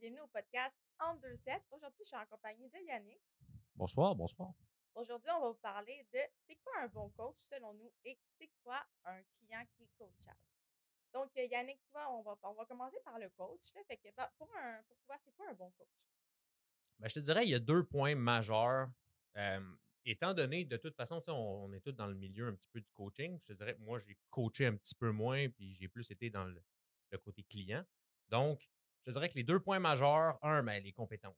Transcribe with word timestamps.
bienvenue 0.00 0.20
au 0.20 0.28
podcast 0.28 0.74
En 0.98 1.14
deux 1.16 1.36
sets. 1.36 1.62
Aujourd'hui, 1.70 1.98
je 2.00 2.06
suis 2.06 2.16
en 2.16 2.24
compagnie 2.24 2.70
de 2.70 2.78
Yannick. 2.86 3.20
Bonsoir, 3.74 4.14
bonsoir. 4.14 4.54
Aujourd'hui, 4.94 5.30
on 5.36 5.40
va 5.42 5.48
vous 5.48 5.58
parler 5.58 6.06
de 6.10 6.18
c'est 6.46 6.56
quoi 6.64 6.72
un 6.80 6.88
bon 6.88 7.10
coach 7.10 7.36
selon 7.42 7.74
nous 7.74 7.92
et 8.04 8.18
c'est 8.38 8.50
quoi 8.62 8.82
un 9.04 9.22
client 9.22 9.62
qui 9.76 9.82
est 9.82 9.90
coachable. 9.98 10.40
Donc, 11.12 11.30
euh, 11.36 11.44
Yannick, 11.44 11.80
toi, 11.90 12.10
on 12.12 12.22
va, 12.22 12.38
on 12.44 12.54
va 12.54 12.64
commencer 12.64 12.96
par 13.04 13.18
le 13.18 13.28
coach. 13.30 13.60
Là. 13.74 13.82
Fait 13.86 13.98
que, 13.98 14.08
bah, 14.16 14.32
pour, 14.38 14.48
un, 14.56 14.82
pour 14.88 14.96
toi, 15.04 15.16
c'est 15.22 15.32
quoi 15.32 15.50
un 15.50 15.54
bon 15.54 15.70
coach? 15.72 15.88
Ben, 16.98 17.08
je 17.08 17.14
te 17.14 17.20
dirais, 17.20 17.44
il 17.44 17.50
y 17.50 17.54
a 17.54 17.58
deux 17.58 17.84
points 17.84 18.14
majeurs. 18.14 18.88
Euh, 19.36 19.76
étant 20.06 20.32
donné, 20.32 20.64
de 20.64 20.78
toute 20.78 20.96
façon, 20.96 21.20
on, 21.28 21.32
on 21.32 21.72
est 21.74 21.80
tous 21.80 21.92
dans 21.92 22.06
le 22.06 22.14
milieu 22.14 22.48
un 22.48 22.54
petit 22.54 22.68
peu 22.68 22.80
du 22.80 22.90
coaching. 22.92 23.38
Je 23.38 23.48
te 23.48 23.52
dirais, 23.52 23.76
moi, 23.80 23.98
j'ai 23.98 24.16
coaché 24.30 24.64
un 24.64 24.76
petit 24.76 24.94
peu 24.94 25.10
moins, 25.10 25.50
puis 25.50 25.74
j'ai 25.74 25.88
plus 25.88 26.10
été 26.10 26.30
dans 26.30 26.44
le, 26.44 26.64
le 27.10 27.18
côté 27.18 27.42
client. 27.42 27.84
Donc, 28.28 28.66
je 29.06 29.12
dirais 29.12 29.28
que 29.28 29.34
les 29.34 29.44
deux 29.44 29.60
points 29.60 29.78
majeurs, 29.78 30.38
un, 30.42 30.62
ben, 30.62 30.82
les 30.82 30.92
compétences. 30.92 31.36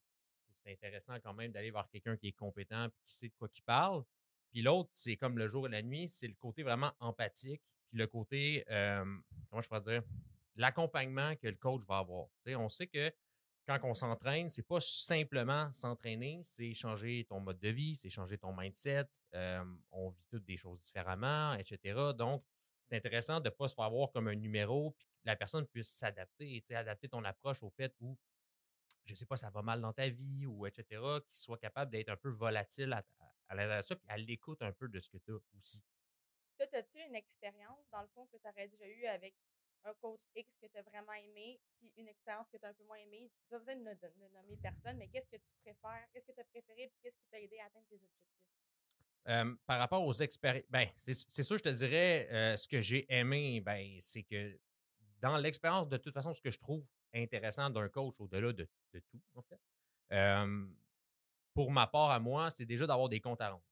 C'est 0.51 0.73
intéressant 0.73 1.15
quand 1.21 1.35
même 1.35 1.51
d'aller 1.51 1.71
voir 1.71 1.89
quelqu'un 1.89 2.17
qui 2.17 2.29
est 2.29 2.33
compétent 2.33 2.87
et 2.87 2.91
qui 3.07 3.15
sait 3.15 3.29
de 3.29 3.35
quoi 3.35 3.49
il 3.57 3.63
parle. 3.63 4.05
Puis 4.51 4.63
l'autre, 4.63 4.91
c'est 4.93 5.17
comme 5.17 5.39
le 5.39 5.49
jour 5.49 5.67
et 5.67 5.71
la 5.71 5.83
nuit, 5.83 6.09
c'est 6.09 6.29
le 6.29 6.35
côté 6.35 6.63
vraiment 6.63 6.93
empathique, 7.01 7.63
puis 7.89 7.99
le 7.99 8.07
côté, 8.07 8.65
comment 8.69 9.63
je 9.63 9.69
pourrais 9.69 9.81
dire, 9.81 10.03
l'accompagnement 10.57 11.35
que 11.37 11.49
le 11.49 11.57
coach 11.57 11.83
va 11.87 11.99
avoir. 11.99 12.27
on 12.47 12.69
sait 12.69 12.87
que 12.87 13.13
quand 13.67 13.79
on 13.85 13.95
s'entraîne, 13.95 14.51
c'est 14.51 14.67
pas 14.67 14.81
simplement 14.81 15.73
s'entraîner, 15.73 16.43
c'est 16.45 16.75
changer 16.75 17.25
ton 17.29 17.41
mode 17.41 17.61
de 17.61 17.69
vie, 17.69 17.97
c'est 17.97 18.11
changer 18.11 18.37
ton 18.37 18.55
mindset. 18.55 19.07
On 19.91 20.11
vit 20.11 20.25
toutes 20.29 20.45
des 20.45 20.57
choses 20.57 20.81
différemment, 20.81 21.55
etc. 21.55 22.13
Donc, 22.17 22.45
c'est 22.85 22.97
intéressant 22.97 23.41
de 23.41 23.49
ne 23.49 23.55
pas 23.55 23.69
se 23.69 23.75
faire 23.75 23.89
voir 23.91 24.11
comme 24.11 24.29
un 24.29 24.35
numéro, 24.35 24.95
la 25.25 25.37
personne 25.37 25.67
puisse 25.67 25.89
s'adapter, 25.89 26.65
adapter 26.71 27.09
ton 27.09 27.25
approche 27.25 27.63
au 27.63 27.71
fait 27.71 27.95
où, 28.01 28.19
je 29.05 29.13
ne 29.13 29.17
sais 29.17 29.27
pas, 29.27 29.37
ça 29.37 29.51
va 29.51 29.63
mal 29.63 29.81
dans 29.81 29.93
ta 29.93 30.09
vie, 30.09 30.47
ou 30.47 30.67
etc., 30.67 31.01
qu'il 31.27 31.39
soit 31.39 31.59
capable 31.59 31.91
d'être 31.91 32.09
un 32.09 32.17
peu 32.17 32.31
volatile 32.31 32.93
à, 32.93 33.05
à, 33.49 33.55
à 33.57 33.83
ça, 33.83 33.97
puis 33.97 34.07
à 34.09 34.17
l'écoute 34.17 34.63
un 34.63 34.73
peu 34.73 34.89
de 34.89 35.01
ce 35.01 35.09
que 35.09 35.19
tu 35.19 35.33
as 35.33 35.39
aussi. 35.59 35.83
Toi, 36.59 36.67
as-tu 36.73 36.99
une 37.01 37.15
expérience, 37.15 37.89
dans 37.91 38.03
le 38.03 38.09
fond, 38.09 38.27
que 38.27 38.37
tu 38.37 38.49
aurais 38.49 38.69
déjà 38.69 38.87
eu 38.87 39.07
avec 39.07 39.35
un 39.85 39.95
coach 39.95 40.21
X 40.37 40.49
que 40.61 40.67
tu 40.67 40.79
as 40.79 40.83
vraiment 40.83 41.13
aimé, 41.13 41.61
puis 41.79 41.93
une 41.97 42.09
expérience 42.09 42.49
que 42.51 42.57
tu 42.57 42.65
as 42.65 42.69
un 42.69 42.75
peu 42.75 42.85
moins 42.85 42.99
aimée? 42.99 43.31
Tu 43.49 43.55
n'as 43.55 43.59
pas 43.59 43.75
besoin 43.75 43.95
de, 43.95 44.35
nommer 44.35 44.57
personne, 44.63 44.97
mais 44.97 45.09
qu'est-ce 45.09 45.29
que 45.29 45.37
tu 45.37 45.51
préfères? 45.63 46.07
Qu'est-ce 46.13 46.27
que 46.27 46.33
tu 46.33 46.41
as 46.41 46.45
préféré, 46.45 46.89
puis 46.89 46.99
qu'est-ce 47.03 47.17
qui 47.17 47.27
t'a 47.31 47.41
aidé 47.41 47.59
à 47.59 47.67
atteindre 47.67 47.87
tes 47.89 47.97
objectifs? 47.97 48.19
par 49.67 49.79
rapport 49.79 50.05
aux 50.05 50.15
expériences, 50.15 50.67
ben, 50.69 50.89
c'est 51.07 51.45
sûr, 51.45 51.57
je 51.57 51.63
te 51.63 51.69
dirais, 51.69 52.57
ce 52.57 52.67
que 52.67 52.81
j'ai 52.81 53.07
aimé, 53.13 53.61
ben, 53.61 53.97
c'est 54.01 54.25
que 54.25 54.59
dans 55.23 55.37
l'expérience, 55.37 55.89
de 55.89 55.97
toute 55.97 56.13
façon, 56.13 56.33
ce 56.33 56.41
que 56.41 56.51
je 56.51 56.59
trouve 56.59 56.85
intéressant 57.15 57.71
d'un 57.71 57.89
coach, 57.89 58.21
au-delà 58.21 58.53
de, 58.53 58.69
tout, 58.93 59.23
en 59.35 59.43
fait, 59.43 59.61
pour 61.55 61.71
ma 61.71 61.87
part 61.87 62.11
à 62.11 62.19
moi, 62.19 62.51
c'est 62.51 62.67
déjà 62.67 62.87
d'avoir 62.87 63.09
des 63.09 63.21
comptes 63.21 63.41
à 63.41 63.51
rendre. 63.51 63.65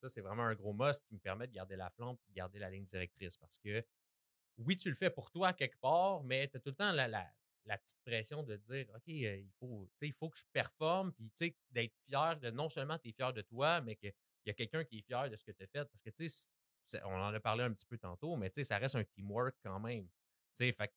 Ça, 0.00 0.10
c'est 0.10 0.20
vraiment 0.20 0.42
un 0.42 0.54
gros 0.54 0.74
must 0.74 1.06
qui 1.06 1.14
me 1.14 1.18
permet 1.18 1.46
de 1.46 1.52
garder 1.52 1.74
la 1.74 1.88
flamme 1.88 2.16
de 2.28 2.34
garder 2.34 2.58
la 2.58 2.68
ligne 2.68 2.84
directrice. 2.84 3.38
Parce 3.38 3.58
que 3.58 3.82
oui, 4.58 4.76
tu 4.76 4.90
le 4.90 4.94
fais 4.94 5.08
pour 5.08 5.30
toi 5.30 5.54
quelque 5.54 5.78
part, 5.78 6.22
mais 6.22 6.46
tu 6.48 6.58
as 6.58 6.60
tout 6.60 6.68
le 6.68 6.74
temps 6.76 6.92
la, 6.92 7.08
la, 7.08 7.78
petite 7.78 7.98
pression 8.04 8.42
de 8.42 8.56
dire 8.56 8.86
OK, 8.94 9.02
il, 9.06 9.50
faut, 9.58 9.88
faut 10.18 10.28
que 10.28 10.36
je 10.36 10.44
performe, 10.52 11.12
puis 11.12 11.30
d'être 11.70 11.94
fier 12.06 12.38
de 12.38 12.50
non 12.50 12.68
seulement 12.68 12.98
tu 12.98 13.08
es 13.08 13.12
fier 13.12 13.32
de 13.32 13.40
toi, 13.40 13.80
mais 13.80 13.96
que 13.96 14.08
il 14.08 14.48
y 14.48 14.50
a 14.50 14.54
quelqu'un 14.54 14.84
qui 14.84 14.98
est 14.98 15.02
fier 15.02 15.30
de 15.30 15.36
ce 15.36 15.44
que 15.44 15.52
tu 15.52 15.64
as 15.64 15.66
fait. 15.66 15.84
Parce 15.86 16.02
que, 16.02 16.98
on 17.04 17.14
en 17.14 17.34
a 17.34 17.40
parlé 17.40 17.64
un 17.64 17.72
petit 17.72 17.86
peu 17.86 17.98
tantôt, 17.98 18.36
mais 18.36 18.50
ça 18.50 18.78
reste 18.78 18.94
un 18.94 19.04
teamwork 19.04 19.56
quand 19.62 19.80
même. 19.80 20.06
Tu 20.56 20.64
sais, 20.64 20.72
fait 20.72 20.92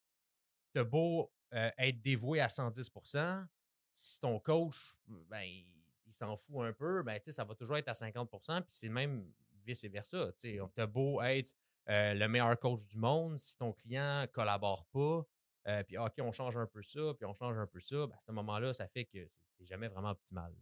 t'as 0.73 0.83
beau 0.83 1.31
être 1.51 2.01
dévoué 2.01 2.39
à 2.39 2.47
110% 2.47 3.47
si 3.91 4.19
ton 4.19 4.39
coach, 4.39 4.95
ben, 5.07 5.41
il 5.41 6.13
s'en 6.13 6.37
fout 6.37 6.63
un 6.63 6.73
peu, 6.73 7.01
ben, 7.01 7.19
ça 7.23 7.43
va 7.43 7.55
toujours 7.55 7.77
être 7.77 7.87
à 7.87 7.93
50% 7.93 8.61
puis 8.61 8.73
c'est 8.73 8.89
même 8.89 9.31
vice-versa. 9.65 10.31
Tu 10.37 10.59
t'as 10.75 10.85
beau 10.85 11.21
être 11.21 11.53
le 11.87 12.27
meilleur 12.27 12.57
coach 12.59 12.85
du 12.87 12.97
monde, 12.97 13.39
si 13.39 13.57
ton 13.57 13.73
client 13.73 14.27
collabore 14.31 14.85
pas, 14.85 15.25
euh, 15.67 15.83
puis 15.83 15.97
OK, 15.97 16.13
on 16.19 16.31
change 16.31 16.55
un 16.55 16.67
peu 16.67 16.83
ça, 16.83 17.13
puis 17.17 17.25
on 17.25 17.33
change 17.33 17.57
un 17.57 17.67
peu 17.67 17.79
ça, 17.79 18.07
ben, 18.07 18.15
à 18.15 18.19
ce 18.19 18.31
moment-là, 18.31 18.73
ça 18.73 18.87
fait 18.87 19.05
que 19.05 19.27
c'est 19.57 19.65
jamais 19.65 19.87
vraiment 19.87 20.11
optimal 20.11 20.53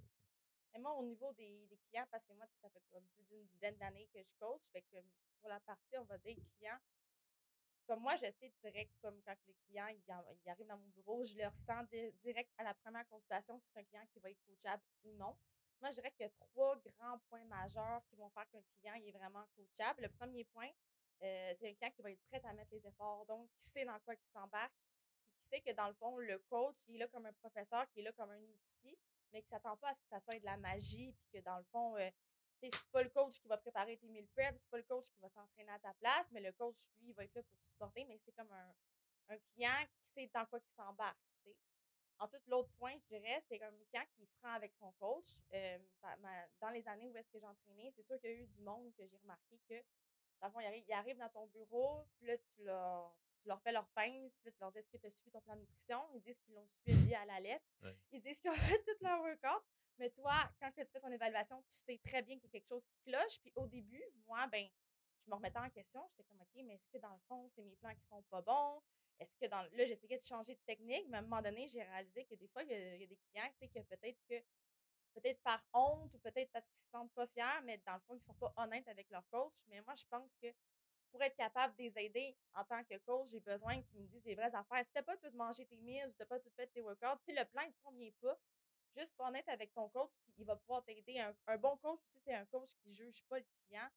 moi, 0.80 0.94
au 0.94 1.04
niveau 1.04 1.34
des, 1.34 1.68
clients, 1.90 2.06
parce 2.12 2.24
que 2.24 2.34
moi, 2.34 2.46
ça 2.62 2.70
fait 2.70 2.82
plus 2.90 3.24
d'une 3.30 3.46
dizaine 3.48 3.78
d'années 3.78 4.08
que 4.14 4.22
je 4.22 4.32
coach, 4.40 4.62
fait 4.72 4.82
que 4.82 4.98
pour 5.40 5.50
la 5.50 5.60
partie, 5.62 5.98
on 5.98 6.04
va 6.04 6.18
dire 6.18 6.36
client, 6.56 6.78
comme 7.88 8.02
moi, 8.02 8.16
je 8.18 8.30
sais 8.32 8.52
direct, 8.62 8.92
comme 9.02 9.20
quand 9.26 9.36
le 9.48 9.54
client 9.66 9.88
il, 9.88 10.50
arrive 10.50 10.68
dans 10.68 10.78
mon 10.78 10.88
bureau, 10.90 11.24
je 11.24 11.36
le 11.36 11.48
ressens 11.48 11.84
direct 12.22 12.52
à 12.58 12.64
la 12.64 12.74
première 12.74 13.08
consultation 13.08 13.58
si 13.60 13.70
c'est 13.72 13.80
un 13.80 13.84
client 13.86 14.06
qui 14.14 14.20
va 14.20 14.30
être 14.30 14.44
coachable 14.46 14.84
ou 15.06 15.14
non. 15.14 15.36
Moi, 15.80 15.92
je 15.92 15.96
dirais 15.96 16.12
qu'il 16.12 16.26
y 16.26 16.30
a 16.30 16.32
trois 16.32 16.76
grands 16.78 17.20
points 17.30 17.46
majeurs 17.46 18.02
qui 18.10 18.16
vont 18.16 18.30
faire 18.32 18.48
qu'un 18.50 18.62
client 18.80 18.96
est 18.96 19.12
vraiment 19.12 19.46
coachable. 19.56 20.02
Le 20.02 20.10
premier 20.10 20.44
point, 20.46 20.70
euh, 21.24 21.54
c'est 21.60 21.70
un 21.70 21.74
client 21.76 21.92
qui 21.96 22.02
va 22.02 22.12
être 22.12 22.24
prêt 22.30 22.42
à 22.44 22.54
mettre 22.54 22.74
les 22.74 22.86
efforts, 22.86 23.26
donc 23.26 23.50
qui 23.56 23.66
sait 23.68 23.86
dans 23.86 24.00
quoi 24.00 24.16
il 24.16 24.28
s'embarque, 24.34 24.74
puis 25.30 25.40
qui 25.40 25.48
sait 25.48 25.62
que 25.62 25.72
dans 25.74 25.88
le 25.88 25.94
fond, 25.94 26.18
le 26.18 26.40
coach, 26.50 26.76
il 26.88 26.96
est 26.96 27.00
là 27.00 27.08
comme 27.08 27.26
un 27.26 27.34
professeur, 27.34 27.88
qui 27.92 28.02
est 28.02 28.04
là 28.04 28.12
comme 28.14 28.32
un 28.32 28.42
outil, 28.42 28.98
mais 29.32 29.42
qui 29.42 29.50
s'attend 29.50 29.78
pas 29.78 29.90
à 29.90 29.96
ce 29.96 30.02
que 30.02 30.10
ça 30.10 30.20
soit 30.20 30.40
de 30.40 30.46
la 30.46 30.58
magie, 30.58 31.14
puis 31.14 31.28
que 31.34 31.44
dans 31.44 31.58
le 31.58 31.64
fond, 31.66 31.96
euh, 31.98 32.10
c'est 32.62 32.72
pas 32.92 33.04
le 33.04 33.10
coach 33.10 33.40
qui 33.40 33.48
va 33.48 33.58
préparer 33.58 33.98
tes 33.98 34.08
meal 34.08 34.28
prep, 34.28 34.56
c'est 34.60 34.70
pas 34.70 34.78
le 34.78 34.84
coach 34.84 35.06
qui 35.06 35.20
va 35.20 35.30
s'entraîner 35.30 35.72
à 35.72 35.80
ta 35.80 35.94
place, 35.96 36.26
mais 36.32 36.42
le 36.42 36.52
coach, 36.54 36.76
lui, 37.00 37.10
il 37.10 37.14
va 37.14 37.24
être 37.24 37.36
là 37.36 37.44
pour 37.44 37.60
supporter, 37.60 38.06
mais 38.06 38.18
c'est 38.26 38.32
comme 38.34 38.52
un, 38.52 38.74
un, 39.30 39.38
client 39.54 39.86
qui 40.00 40.10
sait 40.10 40.30
dans 40.34 40.46
quoi 40.46 40.60
il 40.60 40.76
s'embarque. 40.76 41.18
Ensuite, 42.20 42.48
l'autre 42.48 42.72
point, 42.80 42.94
je 42.98 43.16
dirais, 43.16 43.44
c'est 43.48 43.60
comme 43.60 43.76
un 43.76 43.86
client 43.92 44.06
qui 44.16 44.24
est 44.24 44.30
franc 44.40 44.54
avec 44.54 44.74
son 44.74 44.92
coach. 44.94 45.28
Euh, 45.54 45.78
dans 46.60 46.72
les 46.72 46.88
années 46.88 47.08
où 47.10 47.16
est-ce 47.16 47.30
que 47.30 47.40
j'ai 47.40 47.46
entraîné, 47.46 47.92
c'est 47.96 48.04
sûr 48.04 48.20
qu'il 48.20 48.32
y 48.32 48.34
a 48.34 48.36
eu 48.38 48.48
du 48.48 48.62
monde 48.62 48.92
que 48.96 49.06
j'ai 49.06 49.18
remarqué 49.18 49.60
que, 49.70 49.76
dans 50.42 50.48
le 50.48 50.54
fond, 50.54 50.60
il 50.60 50.94
arrive, 50.94 51.18
dans 51.18 51.30
ton 51.30 51.46
bureau, 51.48 52.08
puis 52.18 52.26
là, 52.26 52.38
tu 52.38 52.64
l'as 52.64 53.14
tu 53.42 53.48
leur 53.48 53.62
fais 53.62 53.72
leur 53.72 53.88
pince, 53.90 54.34
puis 54.44 54.52
tu 54.52 54.60
leur 54.60 54.72
dis 54.72 54.80
est-ce 54.80 54.90
que 54.90 54.98
tu 54.98 55.06
as 55.06 55.12
suivi 55.12 55.32
ton 55.32 55.42
plan 55.42 55.56
de 55.56 55.62
nutrition? 55.62 56.02
Ils 56.16 56.22
disent 56.22 56.40
qu'ils 56.40 56.56
l'ont 56.56 56.68
suivi 56.82 57.14
à 57.14 57.24
la 57.26 57.40
lettre. 57.40 57.66
Ils 58.12 58.20
disent 58.20 58.42
qu'ils 58.42 58.50
ont 58.50 58.56
fait 58.56 58.84
tout 58.84 58.98
leur 59.02 59.22
workout. 59.22 59.64
Mais 60.00 60.10
toi, 60.12 60.34
quand 60.60 60.72
tu 60.72 60.86
fais 60.86 61.00
son 61.00 61.12
évaluation, 61.12 61.62
tu 61.68 61.76
sais 61.76 62.00
très 62.04 62.22
bien 62.22 62.36
qu'il 62.36 62.46
y 62.46 62.48
a 62.48 62.52
quelque 62.52 62.68
chose 62.68 62.86
qui 62.86 63.12
cloche. 63.12 63.40
Puis 63.42 63.52
au 63.56 63.68
début, 63.68 64.04
moi, 64.28 64.48
ben, 64.48 64.68
je 65.24 65.30
me 65.30 65.36
remettais 65.36 65.60
en 65.60 65.70
question. 65.70 66.08
J'étais 66.12 66.24
comme, 66.24 66.42
OK, 66.42 66.64
mais 66.66 66.76
est-ce 66.76 66.88
que 66.90 66.98
dans 66.98 67.14
le 67.14 67.20
fond, 67.28 67.50
c'est 67.56 67.64
mes 67.64 67.76
plans 67.76 67.94
qui 67.96 68.06
sont 68.08 68.24
pas 68.30 68.42
bons? 68.42 68.82
Est-ce 69.20 69.36
que 69.36 69.48
dans. 69.48 69.62
Là, 69.62 69.86
j'essayais 69.86 70.20
de 70.20 70.24
changer 70.24 70.56
de 70.56 70.62
technique, 70.66 71.06
mais 71.10 71.18
à 71.18 71.20
un 71.20 71.24
moment 71.24 71.42
donné, 71.42 71.68
j'ai 71.68 71.82
réalisé 71.82 72.26
que 72.26 72.36
des 72.36 72.48
fois, 72.48 72.64
il 72.64 72.70
y 72.70 72.74
a, 72.74 73.08
des 73.08 73.18
clients, 73.30 73.50
tu 73.60 73.68
sais, 73.68 73.68
que 73.68 73.80
peut-être 73.96 74.20
que 74.30 74.36
peut-être 75.16 75.42
par 75.42 75.64
honte 75.74 76.14
ou 76.14 76.20
peut-être 76.20 76.52
parce 76.52 76.68
qu'ils 76.68 76.80
se 76.80 76.90
sentent 76.92 77.12
pas 77.14 77.26
fiers, 77.28 77.62
mais 77.64 77.82
dans 77.86 77.96
le 77.96 78.00
fond, 78.02 78.16
ils 78.16 78.22
sont 78.22 78.36
pas 78.36 78.54
honnêtes 78.58 78.88
avec 78.88 79.10
leur 79.10 79.28
coach. 79.30 79.54
Mais 79.68 79.82
moi, 79.82 79.96
je 79.96 80.06
pense 80.10 80.30
que 80.42 80.48
pour 81.10 81.24
être 81.24 81.36
capable 81.36 81.76
de 81.78 81.84
les 81.84 81.98
aider 81.98 82.38
en 82.54 82.64
tant 82.66 82.84
que 82.84 82.98
coach, 83.00 83.30
j'ai 83.32 83.40
besoin 83.40 83.82
qu'ils 83.82 84.02
me 84.02 84.08
disent 84.08 84.26
les 84.26 84.36
vraies 84.36 84.54
affaires. 84.54 84.86
Si 84.86 84.92
tu 84.92 84.98
n'as 85.00 85.04
pas 85.04 85.18
tout 85.18 85.32
mangé 85.34 85.66
tes 85.66 85.78
meals, 85.78 86.12
tu 86.12 86.20
n'as 86.20 86.26
pas 86.28 86.40
tout 86.40 86.52
fait 86.56 86.68
tes 86.68 86.82
workouts, 86.82 87.20
si 87.26 87.34
le 87.34 87.44
plan 87.46 87.66
ne 87.66 87.72
te 87.72 87.82
convient 87.84 88.12
pas, 88.22 88.38
juste 88.96 89.14
honnête 89.20 89.48
avec 89.48 89.74
ton 89.74 89.90
coach, 89.90 90.12
puis 90.24 90.34
il 90.40 90.46
va 90.46 90.56
pouvoir 90.56 90.84
t'aider. 90.84 91.20
Un, 91.20 91.58
bon 91.58 91.78
coach 91.78 92.00
aussi, 92.06 92.20
c'est 92.24 92.34
un 92.34 92.46
coach 92.46 92.70
qui 92.82 92.90
ne 92.90 92.94
juge 92.94 93.24
pas 93.30 93.40
le 93.40 93.46
client, 93.66 93.88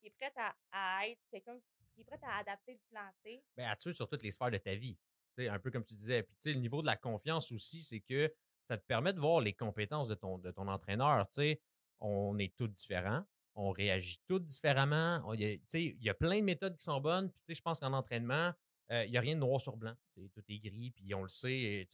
qui 0.00 0.06
est 0.06 0.10
prêt 0.10 0.32
à, 0.72 1.08
être 1.08 1.20
quelqu'un 1.30 1.58
qui 1.94 2.00
est 2.02 2.04
prêt 2.04 2.18
à 2.22 2.38
adapter 2.38 2.72
le 2.72 2.80
plan, 2.90 3.08
tu 3.24 3.40
Bien, 3.56 3.70
à 3.70 3.76
tuer 3.76 3.92
sur 3.92 4.08
toutes 4.08 4.22
les 4.22 4.32
sphères 4.32 4.50
de 4.50 4.58
ta 4.58 4.74
vie. 4.74 4.96
un 5.38 5.58
peu 5.58 5.70
comme 5.70 5.84
tu 5.84 5.94
disais. 5.94 6.22
Puis, 6.22 6.36
tu 6.40 6.52
le 6.52 6.60
niveau 6.60 6.80
de 6.82 6.86
la 6.86 6.96
confiance 6.96 7.52
aussi, 7.52 7.82
c'est 7.82 8.00
que 8.00 8.32
ça 8.68 8.76
te 8.76 8.84
permet 8.84 9.12
de 9.12 9.20
voir 9.20 9.40
les 9.40 9.54
compétences 9.54 10.08
de 10.08 10.14
ton, 10.14 10.38
de 10.38 10.50
ton 10.50 10.68
entraîneur. 10.68 11.28
Tu 11.30 11.34
sais, 11.34 11.62
on 12.00 12.38
est 12.38 12.54
tous 12.56 12.68
différents 12.68 13.24
on 13.58 13.70
réagit 13.70 14.18
tous 14.28 14.38
différemment. 14.38 15.32
Il 15.34 15.60
y, 15.74 16.08
a 16.08 16.14
plein 16.14 16.38
de 16.38 16.44
méthodes 16.44 16.76
qui 16.76 16.84
sont 16.84 17.00
bonnes. 17.00 17.30
Puis, 17.44 17.56
je 17.56 17.60
pense 17.60 17.80
qu'en 17.80 17.92
entraînement, 17.92 18.52
euh, 18.92 19.04
il 19.04 19.10
n'y 19.10 19.18
a 19.18 19.20
rien 19.20 19.34
de 19.34 19.40
noir 19.40 19.60
sur 19.60 19.76
blanc. 19.76 19.94
Tout 20.14 20.42
est 20.48 20.58
gris, 20.58 20.92
puis 20.92 21.12
on 21.14 21.22
le 21.22 21.28
sait. 21.28 21.86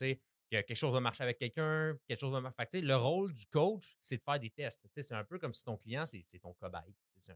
Quelque 0.50 0.74
chose 0.74 0.92
va 0.92 1.00
marcher 1.00 1.22
avec 1.22 1.38
quelqu'un, 1.38 1.96
quelque 2.06 2.20
chose 2.20 2.32
va 2.32 2.40
marcher. 2.40 2.80
le 2.80 2.96
rôle 2.96 3.32
du 3.32 3.46
coach, 3.46 3.96
c'est 4.00 4.18
de 4.18 4.22
faire 4.22 4.38
des 4.38 4.50
tests. 4.50 4.86
C'est 4.94 5.12
un 5.12 5.24
peu 5.24 5.38
comme 5.38 5.54
si 5.54 5.64
ton 5.64 5.76
client, 5.76 6.06
c'est 6.06 6.22
ton 6.40 6.52
cobaye. 6.54 6.94
C'est 7.18 7.32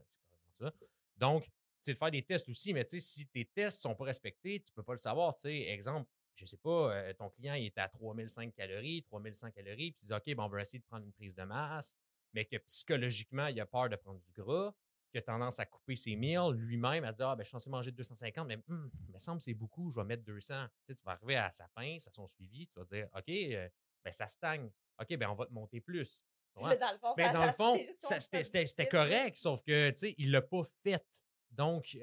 ça. 0.59 0.73
Donc, 1.17 1.49
c'est 1.79 1.93
de 1.93 1.97
faire 1.97 2.11
des 2.11 2.23
tests 2.23 2.49
aussi, 2.49 2.73
mais 2.73 2.85
si 2.87 3.27
tes 3.27 3.45
tests 3.45 3.79
ne 3.79 3.89
sont 3.89 3.95
pas 3.95 4.05
respectés, 4.05 4.59
tu 4.59 4.71
ne 4.71 4.75
peux 4.75 4.83
pas 4.83 4.93
le 4.93 4.99
savoir. 4.99 5.35
Exemple, 5.45 6.09
je 6.35 6.43
ne 6.43 6.47
sais 6.47 6.57
pas, 6.57 6.93
euh, 6.93 7.13
ton 7.13 7.29
client 7.29 7.53
est 7.55 7.77
à 7.77 7.87
3005 7.87 8.53
calories, 8.53 9.03
3100 9.03 9.51
calories, 9.51 9.91
puis 9.91 10.03
il 10.03 10.07
dit 10.07 10.13
OK, 10.13 10.35
bon, 10.35 10.43
on 10.43 10.49
va 10.49 10.61
essayer 10.61 10.79
de 10.79 10.85
prendre 10.85 11.05
une 11.05 11.13
prise 11.13 11.35
de 11.35 11.43
masse 11.43 11.95
mais 12.33 12.45
que 12.45 12.57
psychologiquement, 12.57 13.47
il 13.47 13.59
a 13.59 13.65
peur 13.65 13.89
de 13.89 13.95
prendre 13.95 14.19
du 14.19 14.31
gras, 14.31 14.73
qui 15.11 15.17
a 15.17 15.21
tendance 15.21 15.59
à 15.59 15.65
couper 15.65 15.95
ses 15.95 16.15
meals 16.15 16.51
lui-même, 16.53 17.03
à 17.03 17.11
dire 17.13 17.29
Ah, 17.29 17.35
ben, 17.35 17.43
je 17.43 17.47
suis 17.47 17.51
censé 17.53 17.69
manger 17.69 17.91
250, 17.91 18.47
mais 18.47 18.57
hum, 18.69 18.91
il 19.07 19.13
me 19.13 19.19
semble 19.19 19.39
que 19.39 19.45
c'est 19.45 19.53
beaucoup, 19.53 19.89
je 19.91 19.99
vais 19.99 20.05
mettre 20.05 20.23
200. 20.23 20.67
Tu, 20.67 20.71
sais, 20.87 20.95
tu 20.95 21.03
vas 21.03 21.13
arriver 21.13 21.35
à 21.35 21.51
sa 21.51 21.67
pince, 21.69 22.07
à 22.07 22.11
son 22.11 22.27
suivi, 22.27 22.67
tu 22.67 22.79
vas 22.79 22.85
dire 22.85 23.07
OK, 23.15 23.29
euh, 23.29 23.69
ben, 24.03 24.11
ça 24.11 24.27
stagne. 24.27 24.69
OK, 24.99 25.17
ben, 25.17 25.29
on 25.29 25.35
va 25.35 25.45
te 25.45 25.53
monter 25.53 25.81
plus. 25.81 26.25
Mais 26.55 26.77
dans 26.77 26.91
le 26.91 26.97
fond, 26.97 27.13
ben, 27.15 27.51
fond 27.53 27.79
c'était 27.97 28.87
correct, 28.87 29.37
sauf 29.37 29.61
que, 29.63 29.91
tu 29.91 29.97
sais, 29.97 30.15
il 30.17 30.31
l'a 30.31 30.41
pas 30.41 30.63
fait. 30.83 31.05
Donc, 31.51 31.97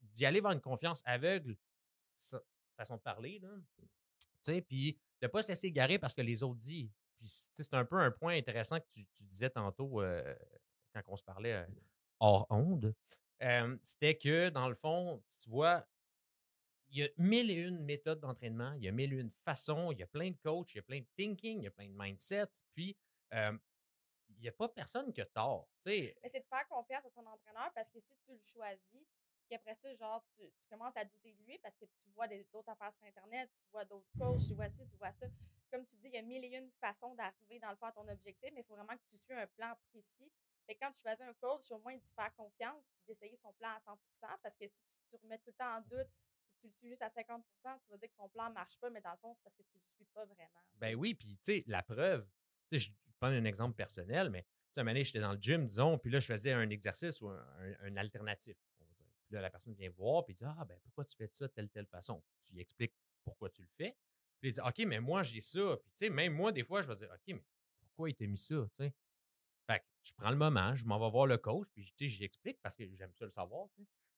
d'y 0.00 0.26
aller 0.26 0.40
vers 0.40 0.52
une 0.52 0.60
confiance 0.60 1.02
aveugle, 1.04 1.56
façon 2.76 2.96
de 2.96 3.02
parler, 3.02 3.38
là, 3.40 3.48
tu 3.76 3.84
sais, 4.40 4.62
puis 4.62 4.98
de 5.20 5.26
ne 5.26 5.28
pas 5.28 5.42
se 5.42 5.48
laisser 5.48 5.66
égarer 5.66 5.98
parce 5.98 6.14
que 6.14 6.22
les 6.22 6.42
autres 6.42 6.58
disent. 6.58 6.90
Puis 7.18 7.28
c'est 7.28 7.74
un 7.74 7.84
peu 7.84 7.96
un 7.96 8.12
point 8.12 8.36
intéressant 8.36 8.78
que 8.78 8.86
tu, 8.90 9.04
disais 9.22 9.50
tantôt 9.50 10.00
euh, 10.00 10.34
quand 10.92 11.02
on 11.08 11.16
se 11.16 11.24
parlait 11.24 11.54
euh, 11.54 11.66
hors 12.20 12.46
onde. 12.50 12.94
C'était 13.84 14.16
que, 14.16 14.50
dans 14.50 14.68
le 14.68 14.74
fond, 14.74 15.22
tu 15.42 15.50
vois, 15.50 15.86
il 16.90 16.98
y 16.98 17.04
a 17.04 17.08
mille 17.18 17.50
et 17.50 17.54
une 17.54 17.84
méthodes 17.84 18.20
d'entraînement, 18.20 18.72
il 18.72 18.84
y 18.84 18.88
a 18.88 18.92
mille 18.92 19.12
et 19.12 19.16
une 19.16 19.30
façons, 19.44 19.92
il 19.92 19.98
y 19.98 20.02
a 20.02 20.06
plein 20.06 20.30
de 20.30 20.36
coachs, 20.42 20.72
il 20.74 20.76
y 20.76 20.80
a 20.80 20.82
plein 20.82 21.00
de 21.00 21.06
thinking, 21.16 21.58
il 21.58 21.64
y 21.64 21.66
a 21.66 21.70
plein 21.70 21.88
de 21.88 21.94
mindset. 21.96 22.46
Puis, 22.74 22.96
il 23.32 24.42
n'y 24.42 24.48
a 24.48 24.52
pas 24.52 24.68
personne 24.68 25.12
qui 25.12 25.20
a 25.20 25.26
tort. 25.26 25.68
Mais 25.84 26.14
c'est 26.24 26.40
de 26.40 26.46
faire 26.46 26.66
confiance 26.68 27.04
à 27.04 27.10
son 27.10 27.26
entraîneur 27.26 27.70
parce 27.74 27.90
que 27.90 28.00
si 28.00 28.14
tu 28.24 28.32
le 28.32 28.40
choisis, 28.52 29.06
puis 29.46 29.56
après 29.56 29.74
ça, 29.76 29.94
genre, 29.96 30.22
tu, 30.36 30.42
commences 30.68 30.96
à 30.96 31.04
douter 31.04 31.32
de 31.32 31.42
lui 31.44 31.58
parce 31.58 31.74
que 31.76 31.86
tu 31.86 32.10
vois 32.14 32.28
d'autres 32.28 32.68
affaires 32.68 32.92
sur 32.92 33.06
Internet, 33.06 33.50
tu 33.62 33.70
vois 33.72 33.84
d'autres 33.84 34.10
coachs, 34.18 34.46
tu 34.46 34.54
vois 34.54 34.68
ci, 34.68 34.86
tu 34.86 34.96
vois 34.98 35.12
ça. 35.12 35.26
Comme 35.70 35.86
tu 35.86 35.96
dis, 35.96 36.08
il 36.08 36.14
y 36.14 36.18
a 36.18 36.22
mille 36.22 36.44
et 36.44 36.56
une 36.56 36.70
façons 36.80 37.14
d'arriver 37.14 37.58
dans 37.58 37.70
le 37.70 37.76
fond 37.76 37.86
à 37.86 37.92
ton 37.92 38.06
objectif, 38.08 38.50
mais 38.52 38.60
il 38.60 38.64
faut 38.64 38.74
vraiment 38.74 38.96
que 38.96 39.04
tu 39.10 39.18
suives 39.18 39.38
un 39.38 39.46
plan 39.46 39.74
précis. 39.90 40.30
Et 40.68 40.76
quand 40.76 40.90
tu 40.92 41.00
choisis 41.00 41.24
un 41.24 41.34
coach, 41.34 41.70
au 41.70 41.78
moins 41.78 41.96
d'y 41.96 42.10
faire 42.10 42.34
confiance 42.34 42.84
d'essayer 43.06 43.36
son 43.36 43.52
plan 43.54 43.70
à 43.70 43.78
100% 43.80 43.96
parce 44.42 44.54
que 44.56 44.66
si 44.66 44.74
tu, 45.10 45.16
te 45.16 45.22
remets 45.22 45.38
tout 45.38 45.48
le 45.48 45.54
temps 45.54 45.76
en 45.76 45.80
doute 45.80 46.08
tu 46.60 46.66
le 46.66 46.72
suis 46.72 46.88
juste 46.88 47.02
à 47.02 47.08
50% 47.08 47.40
tu 47.62 47.64
vas 47.64 47.96
dire 47.96 48.08
que 48.08 48.16
son 48.16 48.28
plan 48.30 48.48
ne 48.48 48.54
marche 48.54 48.76
pas, 48.80 48.90
mais 48.90 49.00
dans 49.00 49.12
le 49.12 49.16
fond, 49.18 49.32
c'est 49.36 49.44
parce 49.44 49.54
que 49.54 49.62
tu 49.62 49.76
ne 49.76 49.80
le 49.80 49.86
suis 49.86 50.04
pas 50.06 50.24
vraiment. 50.24 50.60
Ben 50.74 50.96
oui, 50.96 51.14
puis 51.14 51.36
tu 51.36 51.38
sais, 51.42 51.64
la 51.68 51.84
preuve, 51.84 52.28
tu 52.68 52.80
sais, 52.80 52.86
je 52.86 52.92
prends 53.20 53.28
un 53.28 53.44
exemple 53.44 53.76
personnel, 53.76 54.28
mais 54.30 54.42
tu 54.42 54.48
sais, 54.72 54.80
un 54.80 54.84
moment 54.84 55.00
j'étais 55.00 55.20
dans 55.20 55.34
le 55.34 55.38
gym, 55.40 55.66
disons, 55.66 55.98
puis 55.98 56.10
là, 56.10 56.18
je 56.18 56.26
faisais 56.26 56.50
un 56.50 56.68
exercice 56.68 57.22
ou 57.22 57.28
un 57.28 57.96
alternatif 57.96 58.56
là, 59.30 59.40
la 59.40 59.50
personne 59.50 59.74
vient 59.74 59.90
voir 59.90 60.24
et 60.28 60.32
dit 60.32 60.44
Ah, 60.44 60.64
ben 60.64 60.78
pourquoi 60.82 61.04
tu 61.04 61.16
fais 61.16 61.28
ça 61.32 61.46
de 61.46 61.52
telle, 61.52 61.68
telle 61.68 61.86
façon? 61.86 62.22
Tu 62.40 62.52
lui 62.52 62.60
expliques 62.60 62.94
pourquoi 63.24 63.50
tu 63.50 63.62
le 63.62 63.68
fais. 63.76 63.96
Puis 64.40 64.50
il 64.50 64.52
dit 64.52 64.60
OK, 64.60 64.78
mais 64.86 65.00
moi, 65.00 65.22
j'ai 65.22 65.40
ça. 65.40 65.76
Puis 65.82 65.92
tu 65.92 66.06
sais, 66.06 66.10
même 66.10 66.32
moi, 66.34 66.52
des 66.52 66.64
fois, 66.64 66.82
je 66.82 66.88
vais 66.88 66.94
dire 66.94 67.10
OK, 67.10 67.34
mais 67.34 67.44
pourquoi 67.80 68.10
il 68.10 68.14
t'a 68.14 68.26
mis 68.26 68.38
ça? 68.38 68.68
Tu 68.76 68.84
sais? 68.84 68.94
Fait 69.68 69.80
que 69.80 69.84
je 70.02 70.12
prends 70.16 70.30
le 70.30 70.36
moment, 70.36 70.74
je 70.74 70.84
m'en 70.86 70.98
vais 70.98 71.10
voir 71.10 71.26
le 71.26 71.36
coach, 71.36 71.66
puis 71.74 72.08
j'y 72.08 72.24
explique 72.24 72.58
parce 72.62 72.74
que 72.74 72.84
j'aime 72.94 73.12
ça 73.14 73.26
le 73.26 73.30
savoir. 73.30 73.68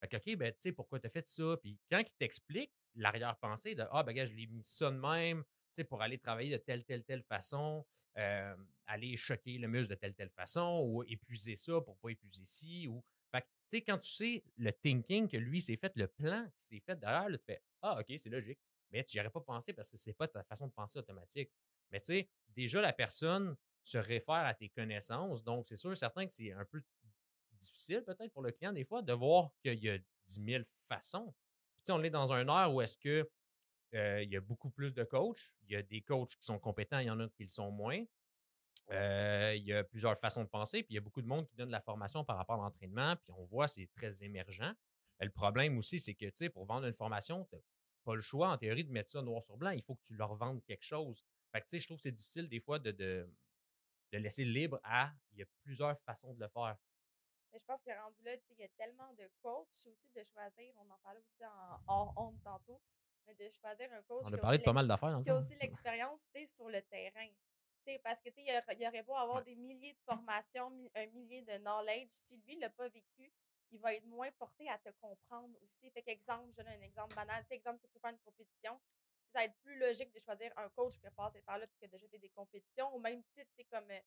Fait 0.01 0.09
que 0.09 0.17
OK, 0.17 0.37
ben 0.37 0.53
tu 0.53 0.61
sais, 0.61 0.73
pourquoi 0.73 1.01
tu 1.01 1.07
as 1.07 1.11
fait 1.11 1.27
ça? 1.27 1.57
Puis 1.61 1.79
quand 1.91 1.99
il 1.99 2.15
t'explique 2.19 2.73
l'arrière-pensée 2.95 3.75
de 3.75 3.85
Ah, 3.91 4.03
ben 4.03 4.13
gars, 4.13 4.25
je 4.25 4.33
l'ai 4.33 4.47
mis 4.47 4.65
ça 4.65 4.91
de 4.91 4.97
même. 4.97 5.43
Tu 5.43 5.51
sais, 5.73 5.85
pour 5.85 6.03
aller 6.03 6.19
travailler 6.19 6.51
de 6.53 6.57
telle, 6.57 6.85
telle, 6.85 7.05
telle 7.05 7.23
façon, 7.23 7.85
euh, 8.17 8.57
aller 8.87 9.17
choquer 9.17 9.59
le 9.59 9.69
muscle 9.69 9.91
de 9.91 9.95
telle, 9.97 10.15
telle 10.15 10.31
façon, 10.31 10.83
ou 10.85 11.03
épuiser 11.05 11.57
ça 11.57 11.81
pour 11.81 11.97
pas 11.99 12.11
épuiser 12.11 12.45
ci, 12.45 12.89
ou 12.89 13.05
fait 13.33 13.43
que, 13.43 13.47
tu 13.47 13.77
sais, 13.77 13.83
quand 13.83 13.99
tu 13.99 14.11
sais 14.11 14.45
le 14.57 14.73
thinking 14.73 15.29
que 15.29 15.37
lui 15.37 15.61
s'est 15.61 15.77
fait, 15.77 15.93
le 15.97 16.09
plan 16.09 16.49
qui 16.57 16.65
s'est 16.65 16.81
fait 16.81 16.99
derrière, 16.99 17.29
là, 17.29 17.39
tu 17.39 17.45
fais 17.45 17.63
Ah, 17.83 18.01
OK, 18.01 18.13
c'est 18.19 18.31
logique. 18.31 18.59
Mais 18.91 19.05
tu 19.05 19.17
n'y 19.17 19.21
aurais 19.21 19.31
pas 19.31 19.41
pensé 19.41 19.73
parce 19.73 19.91
que 19.91 19.97
c'est 19.97 20.13
pas 20.13 20.27
ta 20.27 20.43
façon 20.43 20.67
de 20.67 20.73
penser 20.73 20.99
automatique. 20.99 21.51
Mais 21.91 22.01
tu 22.01 22.07
sais, 22.07 22.29
déjà, 22.49 22.81
la 22.81 22.93
personne 22.93 23.57
se 23.83 23.99
réfère 23.99 24.35
à 24.35 24.55
tes 24.55 24.69
connaissances. 24.69 25.43
Donc, 25.43 25.67
c'est 25.69 25.77
sûr, 25.77 25.97
certain 25.97 26.27
que 26.27 26.33
c'est 26.33 26.53
un 26.53 26.65
peu 26.65 26.83
difficile 27.59 28.03
peut-être 28.05 28.33
pour 28.33 28.43
le 28.43 28.53
client 28.53 28.73
des 28.73 28.85
fois 28.85 29.03
de 29.03 29.13
voir 29.13 29.51
qu'il 29.63 29.83
y 29.83 29.91
a 29.91 29.99
10 29.99 30.05
000 30.27 30.65
façons. 30.89 31.35
Puis, 31.83 31.93
on 31.93 32.03
est 32.03 32.11
dans 32.11 32.33
un 32.33 32.49
heure 32.49 32.73
où 32.75 32.81
est-ce 32.81 32.99
que 32.99 33.29
il 33.93 34.31
y 34.31 34.37
a 34.37 34.41
beaucoup 34.41 34.71
plus 34.71 34.95
de 34.95 35.03
coachs. 35.03 35.53
Il 35.63 35.73
y 35.73 35.77
a 35.77 35.83
des 35.83 36.01
coachs 36.01 36.31
qui 36.37 36.45
sont 36.45 36.59
compétents, 36.59 37.01
il 37.01 37.07
y 37.07 37.11
en 37.11 37.19
a 37.19 37.29
qui 37.29 37.43
le 37.43 37.49
sont 37.49 37.71
moins. 37.71 38.05
Il 38.91 39.63
y 39.65 39.73
a 39.73 39.85
plusieurs 39.85 40.19
façons 40.19 40.45
de 40.45 40.49
penser, 40.49 40.83
puis 40.83 40.95
il 40.95 40.97
y 40.97 40.99
a 40.99 41.01
beaucoup 41.01 41.23
de 41.23 41.27
monde 41.27 41.47
qui 41.49 41.57
donne 41.57 41.69
de 41.69 41.73
la 41.73 41.81
formation 41.81 42.25
par 42.25 42.37
rapport 42.37 42.57
à 42.57 42.65
l'entraînement, 42.65 43.17
puis 43.17 43.33
on 43.37 43.45
voit 43.45 43.69
c'est 43.69 43.89
très 43.95 44.23
émergent. 44.23 44.75
le 45.21 45.31
problème 45.31 45.79
aussi, 45.79 45.99
c'est 46.01 46.15
que 46.15 46.27
tu 46.27 46.33
sais, 46.35 46.49
pour 46.49 46.67
vendre 46.67 46.87
une 46.87 46.95
formation, 46.95 47.45
tu 47.47 47.57
n'as 47.57 47.63
pas 48.05 48.15
le 48.15 48.21
choix 48.21 48.51
en 48.51 48.59
théorie 48.59 48.85
de 48.85 48.91
mettre 48.91 49.11
ça 49.11 49.23
noir 49.23 49.45
sur 49.45 49.57
blanc. 49.57 49.71
Il 49.71 49.83
faut 49.83 49.95
que 49.95 50.03
tu 50.03 50.17
leur 50.17 50.35
vendes 50.35 50.63
quelque 50.65 50.85
chose. 50.85 51.25
Fait 51.53 51.61
que, 51.61 51.67
tu 51.67 51.71
sais, 51.71 51.81
je 51.81 51.87
trouve 51.87 51.99
que 51.99 52.03
c'est 52.03 52.13
difficile 52.13 52.49
des 52.49 52.61
fois 52.61 52.79
de, 52.79 53.29
laisser 54.19 54.45
libre 54.45 54.81
à. 54.83 55.13
Il 55.33 55.39
y 55.39 55.43
a 55.43 55.47
plusieurs 55.63 55.99
façons 56.01 56.33
de 56.35 56.41
le 56.41 56.49
faire. 56.49 56.77
Mais 57.53 57.59
je 57.59 57.65
pense 57.65 57.83
que 57.83 57.91
rendu 57.91 58.23
là, 58.23 58.33
il 58.51 58.59
y 58.59 58.65
a 58.65 58.69
tellement 58.77 59.13
de 59.15 59.29
coachs 59.41 59.67
aussi 59.87 60.11
de 60.15 60.23
choisir, 60.23 60.73
on 60.77 60.91
en 60.91 60.99
parlait 61.03 61.21
aussi 61.21 61.45
en 61.45 61.81
hors 61.89 62.15
honte 62.17 62.43
tantôt, 62.45 62.81
mais 63.27 63.35
de 63.35 63.51
choisir 63.51 63.93
un 63.93 64.03
coach. 64.03 64.23
On 64.25 64.33
a 64.33 64.39
parlé 64.39 64.59
de 64.59 64.63
pas 64.63 64.73
mal 64.73 64.87
d'affaires. 64.87 65.21
Qui 65.23 65.31
a 65.31 65.37
aussi 65.37 65.57
l'expérience 65.57 66.29
sur 66.47 66.69
le 66.69 66.81
terrain 66.83 67.29
parce 68.03 68.21
que 68.21 68.31
il 68.37 68.81
y, 68.81 68.87
aurait 68.87 69.03
beau 69.03 69.17
avoir 69.17 69.43
des 69.43 69.57
milliers 69.57 69.93
de 69.93 70.01
formations, 70.05 70.71
un 70.95 71.07
millier 71.07 71.43
de 71.43 71.59
knowledge, 71.59 72.11
si 72.11 72.37
lui 72.47 72.57
ne 72.57 72.63
l'a 72.63 72.71
pas 72.71 72.89
vécu, 72.89 73.33
il 73.73 73.81
va 73.81 73.95
être 73.95 74.07
moins 74.07 74.31
porté 74.33 74.69
à 74.69 74.79
te 74.79 74.91
comprendre 75.01 75.57
aussi. 75.63 75.91
Fait 75.91 76.03
qu'exemple, 76.03 76.51
je 76.51 76.57
donne 76.57 76.69
un 76.69 76.83
exemple 76.83 77.15
banal, 77.15 77.45
exemple 77.51 77.81
que 77.81 77.87
tu 77.87 77.99
fais 78.01 78.11
une 78.11 78.19
compétition, 78.19 78.81
ça 79.33 79.41
va 79.41 79.45
être 79.45 79.59
plus 79.63 79.79
logique 79.79 80.13
de 80.13 80.19
choisir 80.21 80.53
un 80.57 80.69
coach 80.71 80.99
qui 80.99 81.07
a 81.07 81.11
passé 81.11 81.41
par 81.43 81.59
là 81.59 81.65
et 81.65 81.79
qui 81.79 81.85
a 81.85 81.89
déjà 81.89 82.09
fait 82.09 82.19
des 82.19 82.31
compétitions. 82.31 82.95
Au 82.95 82.99
même 82.99 83.23
titre, 83.35 83.51
comme 83.71 83.91
euh, 83.91 84.01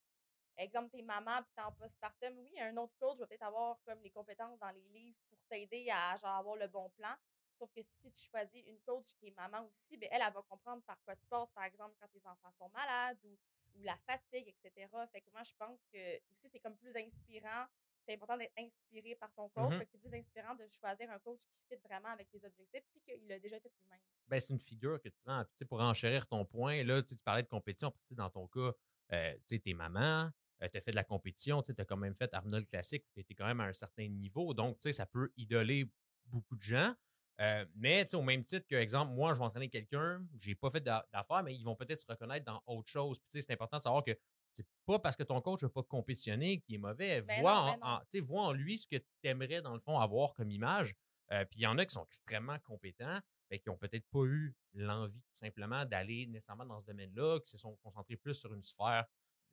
exemple, 0.58 0.90
tes 0.90 1.02
mamans 1.02 1.42
puis 1.44 1.52
t'es 1.56 1.62
en 1.62 1.72
postpartum, 1.72 2.38
oui, 2.40 2.60
un 2.60 2.76
autre 2.78 2.94
coach 3.00 3.18
va 3.18 3.28
peut-être 3.28 3.44
avoir 3.44 3.80
comme 3.86 4.02
les 4.02 4.12
compétences 4.12 4.60
dans 4.60 4.72
les 4.72 4.88
livres 4.90 5.18
pour 5.30 5.40
t'aider 5.50 5.90
à 5.90 6.16
genre, 6.18 6.38
avoir 6.38 6.56
le 6.56 6.68
bon 6.68 6.90
plan. 6.92 7.14
Sauf 7.58 7.72
que 7.72 7.82
si 7.82 8.12
tu 8.12 8.30
choisis 8.30 8.64
une 8.66 8.80
coach 8.82 9.14
qui 9.20 9.28
est 9.28 9.38
maman 9.38 9.66
aussi, 9.68 9.96
ben 9.98 10.10
elle, 10.12 10.22
elle 10.26 10.34
va 10.34 10.42
comprendre 10.42 10.84
par 10.84 11.00
quoi 11.04 11.16
tu 11.16 11.28
passes, 11.28 11.52
par 11.52 11.66
exemple, 11.66 11.96
quand 12.00 12.08
tes 12.08 12.26
enfants 12.26 12.52
sont 12.58 12.70
malades 12.70 13.20
ou 13.24 13.38
ou 13.76 13.84
la 13.84 13.98
fatigue, 13.98 14.48
etc. 14.48 14.88
Fait 15.12 15.22
que 15.22 15.32
moi, 15.32 15.44
je 15.44 15.54
pense 15.58 15.80
que 15.92 16.18
aussi, 16.32 16.50
c'est 16.50 16.60
comme 16.60 16.78
plus 16.78 16.96
inspirant. 16.96 17.66
C'est 18.06 18.14
important 18.14 18.38
d'être 18.38 18.54
inspiré 18.58 19.16
par 19.16 19.34
ton 19.34 19.50
coach. 19.50 19.74
Mm-hmm. 19.74 19.88
c'est 19.92 20.00
plus 20.00 20.18
inspirant 20.18 20.56
de 20.56 20.68
choisir 20.68 21.10
un 21.10 21.20
coach 21.20 21.40
qui 21.40 21.76
fit 21.76 21.82
vraiment 21.84 22.10
avec 22.10 22.30
tes 22.30 22.44
objectifs 22.44 22.84
puis 22.92 23.02
qu'il 23.02 23.32
a 23.32 23.40
déjà 23.40 23.60
fait 23.60 23.72
lui-même. 23.80 24.00
Ben, 24.28 24.40
c'est 24.40 24.54
une 24.54 24.60
figure 24.60 25.02
que 25.02 25.10
tu 25.10 25.20
prends. 25.24 25.44
pour 25.70 25.82
enchérir 25.82 26.28
ton 26.28 26.46
point, 26.46 26.84
là, 26.84 27.02
tu 27.02 27.16
parlais 27.18 27.44
de 27.44 27.48
compétition. 27.48 27.94
Dans 28.12 28.30
ton 28.30 28.48
cas, 28.48 28.72
euh, 29.12 29.36
tu 29.48 29.62
es 29.66 29.74
maman, 29.74 30.30
euh, 30.62 30.68
tu 30.70 30.78
as 30.78 30.82
fait 30.82 30.92
de 30.92 30.96
la 30.96 31.04
compétition, 31.04 31.62
tu 31.62 31.74
as 31.78 31.86
quand 31.86 31.98
même 31.98 32.16
fait 32.16 32.34
Arnold 32.34 32.68
Classic, 32.68 33.06
tu 33.14 33.20
étais 33.20 33.36
quand 33.36 33.46
même 33.46 33.60
à 33.60 33.66
un 33.66 33.74
certain 33.74 34.08
niveau. 34.08 34.54
Donc, 34.54 34.78
ça 34.82 35.06
peut 35.06 35.32
idoler 35.38 35.90
beaucoup 36.26 36.56
de 36.56 36.62
gens. 36.62 36.94
Euh, 37.42 37.66
mais 37.76 38.14
au 38.14 38.22
même 38.22 38.44
titre 38.44 38.68
que, 38.68 38.76
exemple, 38.76 39.12
moi, 39.14 39.34
je 39.34 39.40
vais 39.40 39.46
entraîner 39.46 39.70
quelqu'un, 39.70 40.24
j'ai 40.36 40.56
pas 40.56 40.70
fait 40.70 40.82
d'affaires, 40.82 41.44
mais 41.44 41.56
ils 41.56 41.64
vont 41.64 41.76
peut-être 41.76 42.00
se 42.00 42.06
reconnaître 42.08 42.46
dans 42.46 42.62
autre 42.68 42.88
chose. 42.88 43.20
c'est 43.28 43.50
important 43.52 43.78
de 43.78 43.82
savoir 43.82 44.04
que 44.04 44.12
c'est 44.54 44.66
pas 44.86 45.00
parce 45.00 45.16
que 45.16 45.24
ton 45.24 45.42
coach 45.42 45.64
n'a 45.64 45.70
pas 45.70 45.84
compétitionné 45.84 46.60
qu'il 46.62 46.76
est 46.76 46.80
mauvais. 46.80 47.22
Ben 47.22 47.42
vois, 47.42 47.76
ben 47.76 47.80
en, 47.82 48.02
vois, 48.22 48.44
en, 48.44 48.52
lui 48.54 48.78
ce 48.78 48.88
que 48.88 48.98
tu 48.98 49.08
aimerais, 49.24 49.62
dans 49.62 49.74
le 49.74 49.80
fond, 49.80 50.00
avoir 50.00 50.34
comme 50.34 50.52
image. 50.52 50.96
Euh, 51.32 51.46
puis 51.46 51.62
il 51.62 51.64
y 51.64 51.68
en 51.68 51.78
a 51.78 51.86
qui 51.86 51.94
sont 51.94 52.06
extrêmement 52.06 52.60
compétents, 52.60 53.20
mais 53.50 53.60
qui 53.60 53.70
n'ont 53.70 53.78
peut-être 53.78 54.06
pas 54.12 54.24
eu 54.26 54.56
l'envie, 54.74 55.22
tout 55.22 55.38
simplement, 55.38 55.86
d'aller 55.86 56.28
nécessairement 56.28 56.66
dans 56.66 56.82
ce 56.82 56.86
domaine-là, 56.86 57.40
qui 57.40 57.50
se 57.50 57.58
sont 57.58 57.76
concentrés 57.78 58.18
plus 58.18 58.36
sur 58.36 58.54
une 58.54 58.62
sphère 58.62 59.06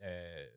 euh, 0.02 0.50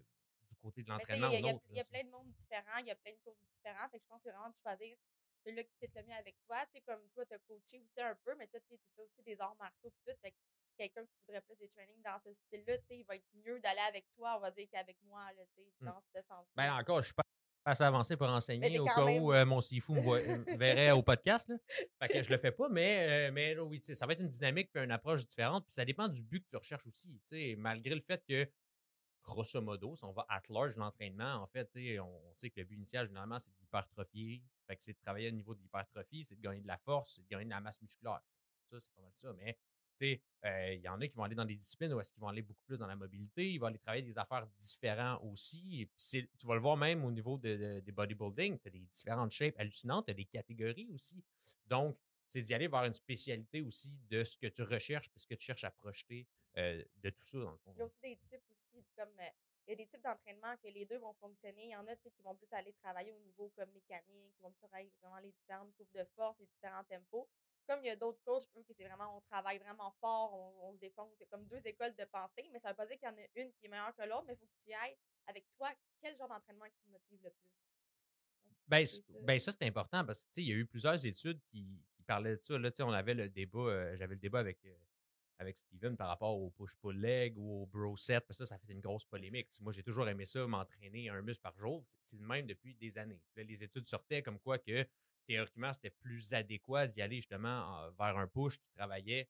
du 0.50 0.56
côté 0.58 0.84
de 0.84 0.90
l'entraînement. 0.90 1.30
Il 1.30 1.76
y, 1.76 1.80
a 1.80 1.84
plein 1.86 2.04
de 2.04 2.10
mondes 2.10 2.32
différents, 2.32 2.78
il 2.80 2.88
y 2.88 2.92
a 2.92 2.96
plein 2.96 3.12
de 3.12 3.20
coachs 3.24 3.38
différents. 3.56 3.88
Fait 3.90 4.00
que 4.00 4.04
je 4.04 4.10
pense 4.10 4.18
que 4.20 4.24
c'est 4.30 4.32
vraiment 4.32 4.50
de 4.50 4.56
choisir 4.62 4.98
celui-là 5.44 5.64
qui 5.64 5.76
fit 5.80 5.92
le 5.96 6.04
mieux 6.04 6.14
avec 6.14 6.36
toi. 6.46 6.66
Tu 6.66 6.74
sais, 6.74 6.82
comme 6.82 7.02
toi, 7.14 7.26
tu 7.26 7.34
as 7.34 7.40
coaché 7.40 7.80
aussi 7.80 8.02
un 8.02 8.16
peu, 8.24 8.36
mais 8.36 8.48
toi, 8.48 8.60
tu 8.62 8.78
fais 8.96 9.02
aussi 9.02 9.22
des 9.24 9.40
arts 9.40 9.56
martiaux 9.56 9.92
tout. 10.06 10.12
Fait 10.22 10.34
quelqu'un 10.76 11.06
qui 11.06 11.16
voudrait 11.26 11.42
plus 11.42 11.56
des 11.58 11.70
trainings 11.70 12.02
dans 12.04 12.20
ce 12.20 12.34
style-là, 12.34 12.78
tu 12.78 12.86
sais, 12.88 12.98
il 13.00 13.06
va 13.06 13.16
être 13.16 13.26
mieux 13.34 13.60
d'aller 13.60 13.82
avec 13.88 14.06
toi, 14.16 14.36
on 14.38 14.40
va 14.40 14.52
dire, 14.52 14.68
qu'avec 14.72 14.98
moi, 15.04 15.24
là, 15.34 15.44
tu 15.56 15.62
sais, 15.62 15.70
mmh. 15.80 15.86
dans 15.86 16.02
ce 16.14 16.22
sens-là. 16.22 16.52
Ben 16.56 16.74
encore, 16.74 17.02
je 17.02 17.06
suis 17.06 17.14
pas 17.14 17.24
assez 17.66 17.84
avancé 17.84 18.18
pour 18.18 18.28
enseigner 18.28 18.80
au 18.80 18.86
cas 18.86 19.06
où 19.06 19.34
euh, 19.34 19.46
mon 19.46 19.62
sifu 19.62 19.94
me, 19.94 20.58
verrait 20.58 20.92
au 20.92 21.02
podcast. 21.02 21.48
Là. 21.50 21.56
Fait 22.02 22.10
que 22.10 22.22
je 22.22 22.30
le 22.30 22.38
fais 22.38 22.52
pas, 22.52 22.70
mais, 22.70 23.30
euh, 23.30 23.32
mais 23.32 23.58
oui, 23.60 23.82
ça 23.82 24.06
va 24.06 24.14
être 24.14 24.22
une 24.22 24.30
dynamique 24.30 24.70
et 24.76 24.80
une 24.80 24.92
approche 24.92 25.26
différente. 25.26 25.66
Puis 25.66 25.74
ça 25.74 25.86
dépend 25.86 26.08
du 26.08 26.22
but 26.22 26.44
que 26.44 26.50
tu 26.50 26.58
recherches 26.58 26.88
aussi. 26.88 27.22
Malgré 27.58 27.96
le 27.96 28.02
fait 28.02 28.24
que 28.28 28.50
grosso 29.24 29.62
modo, 29.62 29.96
si 29.96 30.04
on 30.04 30.12
va 30.12 30.26
at 30.30 30.44
large 30.50 30.76
l'entraînement, 30.76 31.36
en 31.36 31.48
fait, 31.48 31.70
on, 32.00 32.34
sait 32.36 32.50
que 32.50 32.60
le 32.60 32.66
but 32.66 32.76
initial, 32.76 33.08
généralement, 33.08 33.40
c'est 33.40 33.54
d'hypertrophier. 33.56 34.44
Fait 34.68 34.76
que 34.76 34.84
c'est 34.84 34.94
de 34.94 35.00
travailler 35.00 35.30
au 35.30 35.34
niveau 35.34 35.56
de 35.56 35.62
l'hypertrophie, 35.62 36.24
c'est 36.24 36.36
de 36.36 36.42
gagner 36.42 36.62
de 36.62 36.68
la 36.68 36.78
force, 36.78 37.16
c'est 37.16 37.24
de 37.24 37.28
gagner 37.28 37.46
de 37.46 37.50
la 37.50 37.62
masse 37.62 37.82
musculaire. 37.82 38.22
Ça, 38.70 38.80
c'est 38.80 38.94
pas 38.94 39.02
mal 39.02 39.14
ça. 39.16 39.34
Mais, 39.34 39.58
euh, 40.02 40.74
il 40.74 40.82
y 40.82 40.90
en 40.90 41.00
a 41.00 41.08
qui 41.08 41.16
vont 41.16 41.24
aller 41.24 41.36
dans 41.36 41.46
des 41.46 41.56
disciplines 41.56 41.94
où 41.94 42.00
est-ce 42.00 42.12
qu'ils 42.12 42.22
vont 42.22 42.28
aller 42.28 42.42
beaucoup 42.42 42.64
plus 42.66 42.78
dans 42.78 42.88
la 42.88 42.96
mobilité. 42.96 43.52
Ils 43.52 43.58
vont 43.58 43.68
aller 43.68 43.80
travailler 43.80 44.04
des 44.04 44.18
affaires 44.18 44.48
différentes 44.58 45.22
aussi. 45.24 45.82
Et 45.82 45.86
puis 45.86 46.28
tu 46.38 46.48
vas 46.48 46.56
le 46.56 46.62
voir 46.62 46.78
même 46.78 47.06
au 47.06 47.12
niveau 47.12 47.38
de, 47.38 47.80
des 47.80 47.92
bodybuilding. 47.92 48.60
Tu 48.60 48.68
as 48.68 48.72
des 48.72 48.80
différentes 48.80 49.32
shapes 49.32 49.58
hallucinantes, 49.58 50.06
tu 50.06 50.12
as 50.12 50.16
des 50.16 50.26
catégories 50.26 50.90
aussi. 50.92 51.24
Donc, 51.68 51.98
c'est 52.28 52.42
d'y 52.42 52.54
aller 52.54 52.68
vers 52.68 52.84
une 52.84 52.94
spécialité 52.94 53.62
aussi 53.62 54.00
de 54.10 54.24
ce 54.24 54.38
que 54.38 54.48
tu 54.48 54.64
recherches 54.64 55.08
et 55.16 55.20
ce 55.20 55.28
que 55.28 55.36
tu 55.36 55.46
cherches 55.46 55.64
à 55.64 55.72
projeter 55.72 56.28
euh, 56.58 56.84
de 56.98 57.10
tout 57.10 57.26
ça, 57.26 57.38
dans 57.38 57.52
le 57.52 57.58
fond. 57.58 57.74
Il 57.74 57.80
y 57.80 57.82
a 57.82 57.86
aussi 57.86 58.02
des 58.02 58.18
types 58.30 58.50
aussi, 58.50 58.86
comme 58.96 59.20
euh, 59.20 59.30
il 59.68 59.72
y 59.72 59.74
a 59.74 59.76
des 59.78 59.88
types 59.88 60.04
d'entraînement 60.04 60.56
que 60.58 60.68
les 60.68 60.86
deux 60.86 60.98
vont 60.98 61.14
fonctionner. 61.14 61.66
Il 61.66 61.72
y 61.72 61.76
en 61.76 61.88
a 61.88 61.96
qui 61.96 62.10
vont 62.24 62.36
plus 62.36 62.52
aller 62.52 62.74
travailler 62.74 63.12
au 63.12 63.20
niveau 63.20 63.52
comme 63.56 63.72
mécanique, 63.72 64.34
qui 64.36 64.42
vont 64.42 64.52
plus 64.52 64.68
travailler 64.68 64.92
vraiment 65.02 65.20
les 65.20 65.32
différentes 65.32 65.74
coupes 65.76 65.94
de 65.94 66.04
force, 66.16 66.38
les 66.40 66.48
différents 66.48 66.84
tempos. 66.84 67.28
Comme 67.68 67.80
il 67.84 67.88
y 67.88 67.90
a 67.92 67.96
d'autres 67.96 68.20
coachs, 68.26 68.44
eux, 68.58 68.64
que 68.64 68.74
c'est 68.74 68.84
vraiment, 68.84 69.18
on 69.18 69.22
travaille 69.22 69.58
vraiment 69.58 69.92
fort, 70.02 70.34
on, 70.62 70.74
se 70.74 70.80
défonce. 70.80 71.14
C'est 71.18 71.28
comme 71.28 71.46
deux 71.46 71.62
écoles 71.66 71.96
de 71.96 72.06
pensée, 72.06 72.50
mais 72.52 72.60
ça 72.60 72.70
veut 72.70 72.76
pas 72.76 72.86
dire 72.86 72.98
qu'il 72.98 73.08
y 73.08 73.12
en 73.12 73.16
a 73.16 73.42
une 73.42 73.54
qui 73.54 73.66
est 73.66 73.70
meilleure 73.70 73.96
que 73.96 74.04
l'autre, 74.04 74.26
mais 74.28 74.34
il 74.34 74.38
faut 74.38 74.46
que 74.46 74.64
tu 74.64 74.70
y 74.70 74.74
ailles 74.74 74.98
avec 75.28 75.46
toi. 75.58 75.70
Quel 76.02 76.18
genre 76.18 76.28
d'entraînement 76.28 76.66
qui 76.66 76.82
te 76.86 76.90
motive 76.90 77.20
le 77.24 77.30
plus? 77.30 77.54
ben, 78.68 78.86
ça, 78.86 79.02
ben, 79.22 79.40
ça 79.40 79.52
c'est 79.52 79.66
important 79.66 80.06
parce 80.06 80.26
qu'il 80.28 80.46
y 80.46 80.52
a 80.52 80.56
eu 80.56 80.66
plusieurs 80.66 81.06
études 81.06 81.40
qui, 81.52 81.82
parlaient 82.06 82.36
de 82.36 82.42
ça. 82.42 82.58
Là, 82.58 82.70
on 82.80 82.92
avait 82.92 83.14
le 83.14 83.30
débat, 83.30 83.60
euh, 83.60 83.96
j'avais 83.96 84.16
le 84.16 84.20
débat 84.20 84.40
avec 84.40 84.60
euh, 84.66 84.76
avec 85.40 85.58
Steven 85.58 85.96
par 85.96 86.10
rapport 86.10 86.38
au 86.38 86.50
push-pull 86.52 87.00
leg 87.00 87.38
ou 87.38 87.64
au 87.64 87.66
bro 87.66 87.96
set. 87.96 88.26
Parce 88.28 88.40
que 88.40 88.46
ça, 88.46 88.56
ça 88.56 88.60
fait 88.60 88.74
une 88.74 88.82
grosse 88.82 89.06
polémique. 89.06 89.50
Moi, 89.62 89.72
j'ai 89.72 89.84
toujours 89.84 90.08
aimé 90.10 90.26
ça, 90.26 90.46
m'entraîner 90.46 91.10
un 91.10 91.22
muscle 91.22 91.42
par 91.42 91.58
jour. 91.58 91.86
C'est 92.02 92.20
le 92.20 92.26
même 92.26 92.46
depuis 92.46 92.76
des 92.76 92.98
années. 92.98 93.22
les 93.38 93.64
études 93.64 93.88
sortaient 93.88 94.22
comme 94.22 94.40
quoi 94.40 94.58
que 94.58 94.86
théoriquement, 95.26 95.74
c'était 95.74 95.90
plus 95.90 96.34
adéquat 96.34 96.88
d'y 96.88 97.02
aller 97.02 97.18
justement 97.18 97.90
vers 97.98 98.18
un 98.18 98.28
push 98.28 98.58
qui 98.58 98.70
travaillait 98.76 99.30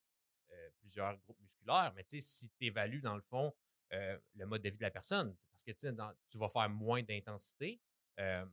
euh, 0.54 0.70
plusieurs 0.80 1.18
groupes 1.20 1.40
musculaires. 1.42 1.94
Mais 1.96 2.06
si 2.20 2.50
tu 2.50 2.66
évalues 2.66 3.02
dans 3.02 3.16
le 3.16 3.22
fond 3.22 3.54
euh, 3.94 4.18
le 4.36 4.46
mode 4.46 4.62
de 4.62 4.70
vie 4.70 4.78
de 4.78 4.84
la 4.84 4.92
personne, 4.92 5.36
parce 5.52 5.64
que 5.64 5.72
tu 5.72 6.38
vas 6.38 6.50
faire 6.50 6.70
moins 6.70 7.02
d'intensité, 7.02 7.80
euh, 8.20 8.46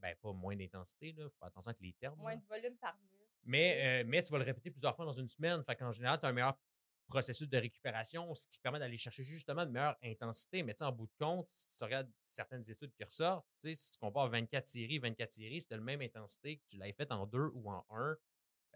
ben 0.00 0.14
pas 0.16 0.32
moins 0.32 0.56
d'intensité, 0.56 1.08
il 1.08 1.30
faut 1.38 1.44
attention 1.44 1.70
avec 1.70 1.80
les 1.80 1.92
termes. 1.92 2.18
Moins 2.18 2.36
de 2.36 2.44
volume 2.46 2.76
par 2.76 2.96
muscle. 2.98 3.24
Mais, 3.44 4.02
mais 4.04 4.22
tu 4.22 4.32
vas 4.32 4.38
le 4.38 4.44
répéter 4.44 4.70
plusieurs 4.70 4.96
fois 4.96 5.04
dans 5.04 5.12
une 5.12 5.28
semaine. 5.28 5.62
Fait 5.64 5.76
qu'en 5.76 5.92
général, 5.92 6.18
tu 6.18 6.26
as 6.26 6.30
un 6.30 6.32
meilleur 6.32 6.58
processus 7.06 7.48
de 7.48 7.58
récupération, 7.58 8.34
ce 8.34 8.46
qui 8.48 8.58
permet 8.58 8.78
d'aller 8.78 8.96
chercher 8.96 9.22
justement 9.22 9.64
de 9.64 9.70
meilleure 9.70 9.96
intensité. 10.02 10.62
Mais 10.62 10.80
en 10.82 10.92
bout 10.92 11.06
de 11.06 11.14
compte, 11.18 11.48
si 11.52 11.76
tu 11.78 11.84
regardes 11.84 12.10
certaines 12.24 12.68
études 12.70 12.92
qui 12.92 13.04
ressortent, 13.04 13.46
si 13.62 13.92
tu 13.92 13.98
compares 13.98 14.28
24 14.28 14.66
séries, 14.66 14.98
24 14.98 15.30
séries, 15.30 15.62
c'est 15.62 15.74
la 15.74 15.80
même 15.80 16.02
intensité 16.02 16.58
que 16.58 16.62
tu 16.68 16.76
l'avais 16.76 16.92
fait 16.92 17.10
en 17.12 17.26
deux 17.26 17.50
ou 17.54 17.70
en 17.70 17.84
un. 17.90 18.16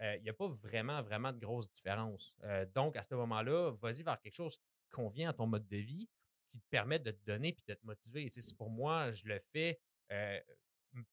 Euh, 0.01 0.15
il 0.17 0.23
n'y 0.23 0.29
a 0.29 0.33
pas 0.33 0.47
vraiment, 0.47 1.01
vraiment 1.03 1.31
de 1.31 1.39
grosse 1.39 1.71
différence. 1.71 2.35
Euh, 2.43 2.65
donc, 2.73 2.95
à 2.97 3.03
ce 3.03 3.13
moment-là, 3.13 3.71
vas-y 3.81 4.01
vers 4.03 4.19
quelque 4.19 4.33
chose 4.33 4.57
qui 4.57 4.89
convient 4.89 5.29
à 5.29 5.33
ton 5.33 5.45
mode 5.45 5.67
de 5.67 5.77
vie, 5.77 6.09
qui 6.49 6.59
te 6.59 6.67
permet 6.69 6.99
de 6.99 7.11
te 7.11 7.23
donner 7.25 7.53
puis 7.53 7.63
de 7.67 7.73
te 7.73 7.85
motiver. 7.85 8.27
C'est 8.29 8.57
pour 8.57 8.71
moi, 8.71 9.11
je 9.11 9.27
le 9.27 9.39
fais 9.53 9.79
euh, 10.11 10.39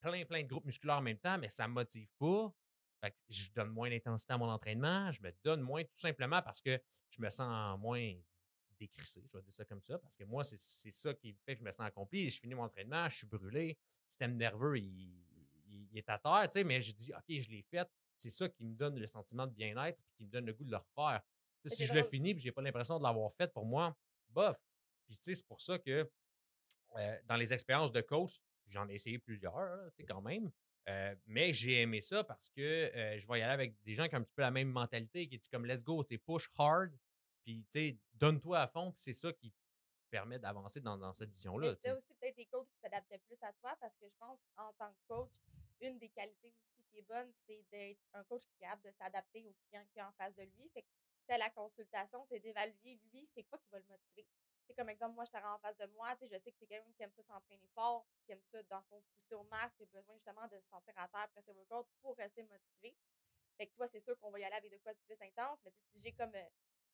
plein, 0.01 0.25
plein 0.25 0.43
de 0.43 0.49
groupes 0.49 0.65
musculaires 0.65 0.99
en 0.99 1.03
même 1.03 1.19
temps, 1.19 1.39
mais 1.39 1.49
ça 1.49 1.65
ne 1.65 1.69
me 1.69 1.75
motive 1.75 2.09
pas. 2.19 2.53
Fait 3.01 3.11
que 3.11 3.17
je 3.29 3.51
donne 3.53 3.71
moins 3.71 3.89
d'intensité 3.91 4.33
à 4.33 4.39
mon 4.39 4.49
entraînement, 4.49 5.11
je 5.13 5.23
me 5.23 5.33
donne 5.45 5.61
moins 5.61 5.85
tout 5.85 5.97
simplement 5.97 6.43
parce 6.43 6.61
que 6.61 6.81
je 7.11 7.23
me 7.23 7.31
sens 7.31 7.79
moins 7.79 8.13
décrissé, 8.79 9.23
je 9.27 9.37
vais 9.37 9.43
dire 9.43 9.53
ça 9.53 9.65
comme 9.65 9.83
ça, 9.83 9.99
parce 9.99 10.17
que 10.17 10.25
moi, 10.25 10.45
c'est 10.45 10.91
ça 10.91 11.15
qui 11.15 11.35
fait 11.45 11.55
que 11.55 11.61
je 11.61 11.65
me 11.65 11.73
sens 11.73 11.87
accompli. 11.87 12.31
Je 12.31 12.41
finis 12.41 12.55
mon 12.55 12.65
entraînement, 12.65 13.09
je 13.09 13.19
suis 13.19 13.27
brûlé, 13.27 13.69
le 13.69 14.09
système 14.09 14.37
nerveux, 14.37 14.79
il, 14.79 15.25
est 15.95 16.09
à 16.09 16.19
terre, 16.19 16.43
tu 16.45 16.53
sais, 16.53 16.65
mais 16.65 16.81
je 16.81 16.93
dis, 16.93 17.13
OK, 17.13 17.25
je 17.29 17.51
l'ai 17.51 17.63
fait. 17.63 17.89
C'est 18.17 18.31
ça 18.31 18.49
qui 18.49 18.65
me 18.65 18.75
donne 18.75 18.99
le 18.99 19.07
sentiment 19.07 19.47
de 19.47 19.53
bien-être 19.53 19.99
et 19.99 20.13
qui 20.17 20.25
me 20.25 20.31
donne 20.31 20.47
le 20.47 20.53
goût 20.53 20.65
de 20.65 20.71
le 20.71 20.77
refaire. 20.77 21.23
si 21.65 21.87
je 21.87 21.93
le 21.93 22.03
finis 22.03 22.31
et 22.31 22.39
je 22.39 22.45
n'ai 22.45 22.53
pas 22.53 22.63
l'impression 22.63 22.99
de 22.99 23.05
l'avoir 23.05 23.33
fait, 23.33 23.53
pour 23.53 23.65
moi, 23.65 23.97
bof. 24.31 24.57
Puis, 25.07 25.17
tu 25.17 25.23
sais, 25.23 25.35
c'est 25.35 25.47
pour 25.47 25.61
ça 25.61 25.79
que 25.79 26.09
euh, 26.97 27.19
dans 27.27 27.37
les 27.37 27.53
expériences 27.53 27.93
de 27.93 28.01
coach, 28.01 28.41
j'en 28.67 28.89
ai 28.89 28.95
essayé 28.95 29.19
plusieurs, 29.19 29.91
tu 29.91 29.97
sais, 29.97 30.05
quand 30.05 30.21
même. 30.21 30.51
Euh, 30.89 31.15
mais 31.27 31.53
j'ai 31.53 31.83
aimé 31.83 32.01
ça 32.01 32.25
parce 32.25 32.49
que 32.49 32.61
euh, 32.61 33.19
je 33.19 33.27
vais 33.27 33.41
y 33.41 33.43
aller 33.43 33.53
avec 33.53 33.83
des 33.83 33.95
gens 33.95 34.09
qui 34.09 34.15
ont 34.15 34.19
un 34.19 34.23
petit 34.23 34.35
peu 34.35 34.43
la 34.43 34.51
même 34.51 34.71
mentalité, 34.71 35.29
qui 35.29 35.35
est 35.35 35.49
comme 35.51 35.67
let's 35.67 35.85
go, 35.85 36.03
push 36.25 36.51
hard, 36.57 36.91
puis 37.45 37.67
donne-toi 38.15 38.61
à 38.61 38.67
fond, 38.67 38.93
puis 38.93 39.03
c'est 39.03 39.13
ça 39.13 39.33
qui 39.33 39.53
permet 40.11 40.39
d'avancer 40.39 40.81
dans, 40.81 40.97
dans, 40.97 41.13
cette 41.13 41.31
vision-là. 41.31 41.75
C'était 41.75 41.93
aussi 41.93 42.15
peut-être 42.15 42.37
des 42.37 42.47
coachs 42.47 42.69
qui 42.71 42.79
s'adaptaient 42.81 43.19
plus 43.19 43.37
à 43.43 43.53
toi 43.53 43.77
parce 43.79 43.95
que 43.97 44.07
je 44.09 44.15
pense 44.19 44.39
qu'en 44.57 44.73
tant 44.79 44.91
que 44.91 45.07
coach, 45.07 45.31
une 45.81 45.99
des 45.99 46.09
qualités 46.09 46.55
aussi 46.65 46.83
qui 46.91 46.99
est 46.99 47.03
bonne, 47.03 47.31
c'est 47.47 47.63
d'être 47.71 48.01
un 48.15 48.25
coach 48.25 48.43
qui 48.47 48.57
est 48.57 48.67
capable 48.67 48.83
de 48.85 48.91
s'adapter 48.93 49.45
au 49.45 49.55
client 49.69 49.85
qui 49.93 49.99
est 49.99 50.03
en 50.03 50.13
face 50.13 50.35
de 50.37 50.43
lui. 50.43 50.71
Fait 50.73 50.83
que, 50.83 51.39
la 51.39 51.51
consultation, 51.51 52.25
c'est 52.31 52.41
d'évaluer 52.41 52.99
lui, 53.13 53.29
c'est 53.35 53.43
quoi 53.45 53.59
qui 53.59 53.69
va 53.71 53.79
le 53.79 53.85
motiver 53.87 54.27
comme 54.75 54.89
exemple, 54.91 55.15
moi, 55.15 55.25
je 55.25 55.31
t'aurais 55.31 55.49
en 55.49 55.59
face 55.59 55.77
de 55.79 55.87
moi, 55.87 56.15
je 56.21 56.39
sais 56.39 56.53
que 56.53 56.59
tu 56.59 56.65
es 56.65 56.67
quelqu'un 56.67 56.93
qui 56.93 57.03
aime 57.03 57.13
ça 57.13 57.23
s'entraîner 57.23 57.69
fort, 57.75 58.07
qui 58.25 58.33
aime 58.33 58.43
ça, 58.53 58.63
dans 58.65 58.83
le 58.91 59.01
pousser 59.01 59.35
au 59.35 59.45
masque, 59.45 59.77
qui 59.77 59.83
a 59.83 59.87
besoin 59.87 60.15
justement 60.17 60.47
de 60.49 60.59
se 60.59 60.69
sentir 60.69 60.95
à 60.97 61.09
terre 61.09 61.21
après 61.21 61.43
ses 61.43 61.53
workouts 61.53 61.89
pour 62.03 62.17
rester 62.17 62.43
motivé. 62.43 62.95
Fait 63.57 63.67
que 63.67 63.75
toi, 63.75 63.87
c'est 63.89 64.01
sûr 64.01 64.19
qu'on 64.19 64.31
va 64.31 64.41
y 64.41 64.45
aller 64.45 64.57
avec 64.57 64.71
de 64.71 64.79
quoi 64.79 64.93
plus 65.07 65.21
intense, 65.21 65.59
mais 65.65 65.73
si 65.93 66.01
j'ai 66.01 66.13
comme, 66.13 66.35
euh, 66.35 66.49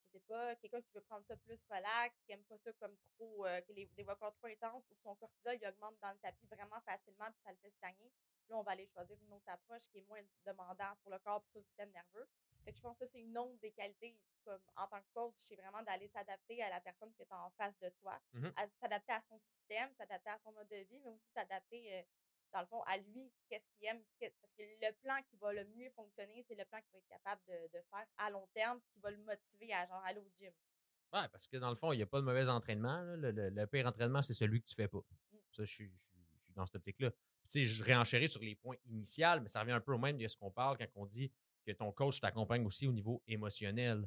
je 0.06 0.18
sais 0.18 0.20
pas, 0.20 0.56
quelqu'un 0.56 0.80
qui 0.80 0.92
veut 0.94 1.02
prendre 1.02 1.24
ça 1.26 1.36
plus 1.36 1.58
relax, 1.68 2.16
qui 2.24 2.32
aime 2.32 2.44
pas 2.44 2.58
ça 2.58 2.72
comme 2.74 2.96
trop, 3.16 3.46
euh, 3.46 3.60
que 3.62 3.72
les, 3.72 3.86
des 3.86 4.04
workouts 4.04 4.30
trop 4.38 4.46
intenses 4.46 4.84
ou 4.90 4.94
que 4.94 5.02
son 5.02 5.14
cortisol 5.16 5.58
augmente 5.68 5.98
dans 6.00 6.10
le 6.10 6.18
tapis 6.18 6.46
vraiment 6.46 6.80
facilement 6.82 7.30
puis 7.32 7.40
ça 7.44 7.50
le 7.50 7.58
fait 7.58 7.70
stagner, 7.70 8.12
là, 8.48 8.56
on 8.56 8.62
va 8.62 8.72
aller 8.72 8.86
choisir 8.86 9.16
une 9.20 9.32
autre 9.32 9.48
approche 9.48 9.82
qui 9.90 9.98
est 9.98 10.08
moins 10.08 10.20
demandante 10.46 11.00
sur 11.00 11.10
le 11.10 11.18
corps 11.18 11.42
et 11.46 11.50
sur 11.50 11.60
le 11.60 11.64
système 11.64 11.90
nerveux. 11.90 12.28
Fait 12.64 12.72
que 12.72 12.78
je 12.78 12.82
pense 12.82 12.98
que 12.98 13.04
ça, 13.04 13.12
c'est 13.12 13.20
une 13.20 13.36
autre 13.36 13.58
des 13.60 13.72
qualités 13.72 14.16
comme 14.44 14.60
en 14.76 14.86
tant 14.86 15.00
que 15.00 15.06
coach, 15.14 15.34
c'est 15.38 15.56
vraiment 15.56 15.82
d'aller 15.82 16.08
s'adapter 16.08 16.62
à 16.62 16.70
la 16.70 16.80
personne 16.80 17.12
qui 17.14 17.22
est 17.22 17.32
en 17.32 17.50
face 17.56 17.78
de 17.80 17.88
toi, 18.00 18.20
mmh 18.34 18.48
à 18.56 18.68
s'adapter 18.80 19.12
à 19.12 19.20
son 19.22 19.38
système, 19.38 19.90
s'adapter 19.96 20.30
à 20.30 20.38
son 20.44 20.52
mode 20.52 20.68
de 20.68 20.76
vie, 20.76 21.00
mais 21.00 21.10
aussi 21.10 21.30
s'adapter, 21.34 21.94
euh, 21.94 22.02
dans 22.52 22.60
le 22.60 22.66
fond, 22.66 22.82
à 22.82 22.98
lui, 22.98 23.32
qu'est-ce 23.48 23.66
qu'il 23.76 23.88
aime. 23.88 24.02
Parce 24.20 24.52
que 24.54 24.62
le 24.62 24.92
plan 25.02 25.16
qui 25.28 25.36
va 25.36 25.52
le 25.52 25.64
mieux 25.76 25.90
fonctionner, 25.90 26.44
c'est 26.46 26.54
le 26.54 26.64
plan 26.66 26.80
qu'il 26.82 26.92
va 26.92 26.98
être 26.98 27.08
capable 27.08 27.42
de, 27.48 27.80
faire 27.90 28.06
à 28.18 28.30
long 28.30 28.46
terme, 28.54 28.80
qui 28.92 29.00
va 29.00 29.10
le 29.10 29.18
motiver 29.18 29.72
à 29.72 29.86
genre 29.86 30.02
aller 30.04 30.20
au 30.20 30.30
gym. 30.38 30.52
Ouais, 31.12 31.28
parce 31.32 31.46
que 31.46 31.56
dans 31.56 31.70
le 31.70 31.76
fond, 31.76 31.92
il 31.92 31.96
n'y 31.96 32.02
a 32.02 32.06
pas 32.06 32.20
de 32.20 32.24
mauvais 32.24 32.48
entraînement. 32.48 33.02
Le, 33.16 33.64
pire 33.66 33.86
entraînement, 33.86 34.22
c'est 34.22 34.34
celui 34.34 34.60
que 34.60 34.66
tu 34.66 34.74
fais 34.74 34.88
pas. 34.88 34.98
Mmh. 34.98 35.36
Ça, 35.52 35.64
je 35.64 35.72
suis 35.72 35.92
dans 36.50 36.66
cette 36.66 36.76
optique-là. 36.76 37.10
Tu 37.10 37.18
sais, 37.46 37.62
je 37.64 37.82
réenchéris 37.82 38.28
sur 38.28 38.40
les 38.40 38.54
points 38.54 38.76
initiaux, 38.86 39.40
mais 39.40 39.48
ça 39.48 39.60
revient 39.60 39.72
un 39.72 39.80
peu 39.80 39.92
au 39.92 39.98
même 39.98 40.16
de 40.16 40.26
ce 40.26 40.36
qu'on 40.36 40.50
parle 40.50 40.78
quand 40.78 40.86
on 40.94 41.06
dit 41.06 41.30
que 41.64 41.72
ton 41.72 41.92
coach 41.92 42.20
t'accompagne 42.20 42.64
aussi 42.66 42.86
au 42.86 42.92
niveau 42.92 43.22
émotionnel. 43.26 44.06